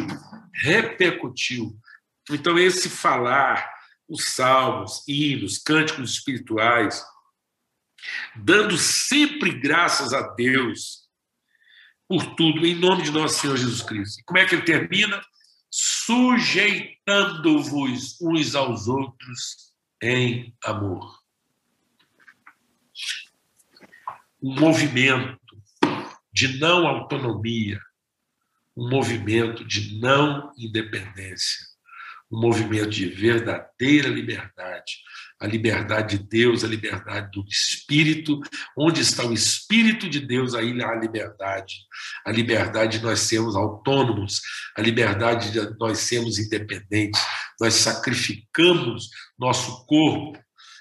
repercutiu. 0.63 1.77
Então, 2.31 2.59
esse 2.59 2.89
falar, 2.89 3.71
os 4.09 4.35
salmos, 4.35 5.05
hinos, 5.07 5.59
cânticos 5.59 6.13
espirituais, 6.13 7.05
dando 8.35 8.77
sempre 8.77 9.53
graças 9.53 10.13
a 10.13 10.23
Deus, 10.23 11.00
por 12.11 12.35
tudo, 12.35 12.67
em 12.67 12.75
nome 12.75 13.05
de 13.05 13.13
nosso 13.13 13.39
Senhor 13.39 13.57
Jesus 13.57 13.83
Cristo. 13.83 14.21
Como 14.27 14.41
é 14.41 14.45
que 14.45 14.57
ele 14.57 14.65
termina? 14.65 15.23
Sujeitando-vos 15.71 18.21
uns 18.21 18.57
aos 18.57 18.89
outros 18.89 19.73
em 20.03 20.53
amor. 20.65 21.21
Um 24.43 24.59
movimento 24.59 25.39
de 26.33 26.59
não 26.59 26.89
autonomia, 26.89 27.81
um 28.77 28.91
movimento 28.91 29.65
de 29.65 29.97
não 30.01 30.53
independência, 30.59 31.65
um 32.29 32.41
movimento 32.41 32.91
de 32.91 33.07
verdadeira 33.07 34.09
liberdade, 34.09 34.97
a 35.41 35.47
liberdade 35.47 36.19
de 36.19 36.25
Deus, 36.25 36.63
a 36.63 36.69
liberdade 36.69 37.31
do 37.33 37.45
Espírito. 37.49 38.41
Onde 38.77 39.01
está 39.01 39.25
o 39.25 39.33
Espírito 39.33 40.09
de 40.09 40.21
Deus, 40.21 40.55
aí 40.55 40.81
há 40.83 40.91
a 40.91 41.01
liberdade. 41.01 41.77
A 42.27 42.31
liberdade 42.31 42.99
de 42.99 43.05
nós 43.05 43.21
sermos 43.21 43.57
autônomos, 43.57 44.43
a 44.77 44.83
liberdade 44.83 45.51
de 45.51 45.79
nós 45.79 45.99
sermos 45.99 46.39
independentes. 46.39 47.21
Nós 47.59 47.75
sacrificamos 47.75 49.09
nosso 49.39 49.87
corpo 49.87 50.39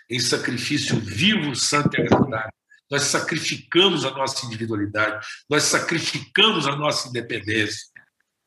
em 0.10 0.20
sacrifício 0.20 1.00
vivo, 1.00 1.56
santo 1.56 1.98
e 1.98 2.02
agradável. 2.02 2.52
Nós 2.92 3.04
sacrificamos 3.04 4.04
a 4.04 4.12
nossa 4.12 4.46
individualidade, 4.48 5.26
nós 5.50 5.64
sacrificamos 5.64 6.68
a 6.68 6.76
nossa 6.76 7.08
independência. 7.08 7.88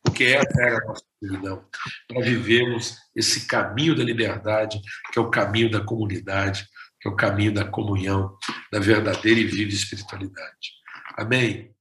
Porque 0.03 0.25
essa 0.25 0.61
era 0.61 0.79
a 0.79 0.87
nossa 0.87 1.05
solidão, 1.19 1.65
para 2.09 2.23
vivermos 2.23 2.97
esse 3.15 3.47
caminho 3.47 3.95
da 3.95 4.05
liberdade, 4.05 4.81
que 5.13 5.19
é 5.19 5.23
o 5.23 5.31
caminho 5.31 5.71
da 5.71 5.81
comunidade, 5.81 6.67
que 7.01 7.09
é 7.09 7.11
o 7.11 7.17
caminho 7.17 7.55
da 7.55 7.65
comunhão, 7.65 8.37
da 8.71 8.79
verdadeira 8.79 9.41
e 9.41 9.45
viva 9.45 9.71
espiritualidade. 9.71 10.73
Amém? 11.17 11.73